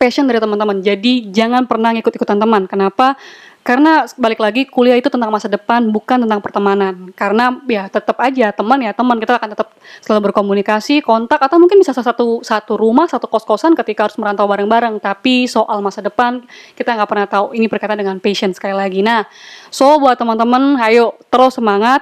passion 0.00 0.24
dari 0.24 0.40
teman-teman. 0.40 0.80
Jadi 0.80 1.28
jangan 1.28 1.68
pernah 1.68 1.92
ngikut-ikutan 1.92 2.40
teman. 2.40 2.64
Kenapa? 2.64 3.20
Karena 3.60 4.08
balik 4.16 4.40
lagi 4.40 4.64
kuliah 4.64 4.96
itu 4.96 5.12
tentang 5.12 5.28
masa 5.28 5.44
depan 5.44 5.92
bukan 5.92 6.24
tentang 6.24 6.40
pertemanan. 6.40 7.12
Karena 7.12 7.52
ya 7.68 7.92
tetap 7.92 8.16
aja 8.16 8.48
teman 8.56 8.80
ya 8.80 8.96
teman 8.96 9.20
kita 9.20 9.36
akan 9.36 9.52
tetap 9.52 9.68
selalu 10.00 10.32
berkomunikasi, 10.32 11.04
kontak 11.04 11.36
atau 11.44 11.60
mungkin 11.60 11.76
bisa 11.76 11.92
satu 11.92 12.40
satu 12.40 12.80
rumah, 12.80 13.04
satu 13.04 13.28
kos-kosan 13.28 13.76
ketika 13.76 14.08
harus 14.08 14.16
merantau 14.16 14.48
bareng-bareng. 14.48 14.96
Tapi 15.04 15.44
soal 15.44 15.84
masa 15.84 16.00
depan 16.00 16.40
kita 16.72 16.96
nggak 16.96 17.08
pernah 17.12 17.28
tahu. 17.28 17.52
Ini 17.52 17.68
berkaitan 17.68 18.00
dengan 18.00 18.16
passion 18.16 18.56
sekali 18.56 18.72
lagi. 18.72 19.04
Nah, 19.04 19.28
so 19.68 20.00
buat 20.00 20.16
teman-teman, 20.16 20.80
ayo 20.88 21.12
terus 21.28 21.60
semangat. 21.60 22.00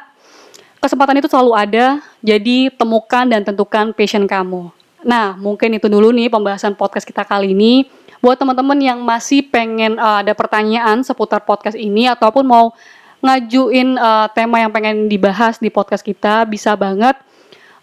Kesempatan 0.79 1.19
itu 1.19 1.27
selalu 1.27 1.59
ada. 1.59 1.99
Jadi 2.23 2.71
temukan 2.71 3.27
dan 3.27 3.43
tentukan 3.43 3.91
passion 3.91 4.31
kamu. 4.31 4.78
Nah, 5.07 5.39
mungkin 5.39 5.79
itu 5.79 5.87
dulu 5.87 6.11
nih 6.11 6.31
pembahasan 6.31 6.75
podcast 6.75 7.07
kita 7.07 7.23
kali 7.23 7.55
ini. 7.55 7.87
Buat 8.19 8.43
teman-teman 8.43 8.79
yang 8.83 8.99
masih 8.99 9.47
pengen 9.47 9.95
uh, 9.95 10.23
ada 10.23 10.35
pertanyaan 10.35 11.07
seputar 11.07 11.47
podcast 11.47 11.79
ini 11.79 12.11
ataupun 12.11 12.43
mau 12.43 12.75
ngajuin 13.23 13.95
uh, 13.95 14.27
tema 14.35 14.63
yang 14.63 14.75
pengen 14.75 15.07
dibahas 15.07 15.63
di 15.63 15.71
podcast 15.71 16.03
kita, 16.03 16.43
bisa 16.47 16.75
banget 16.75 17.15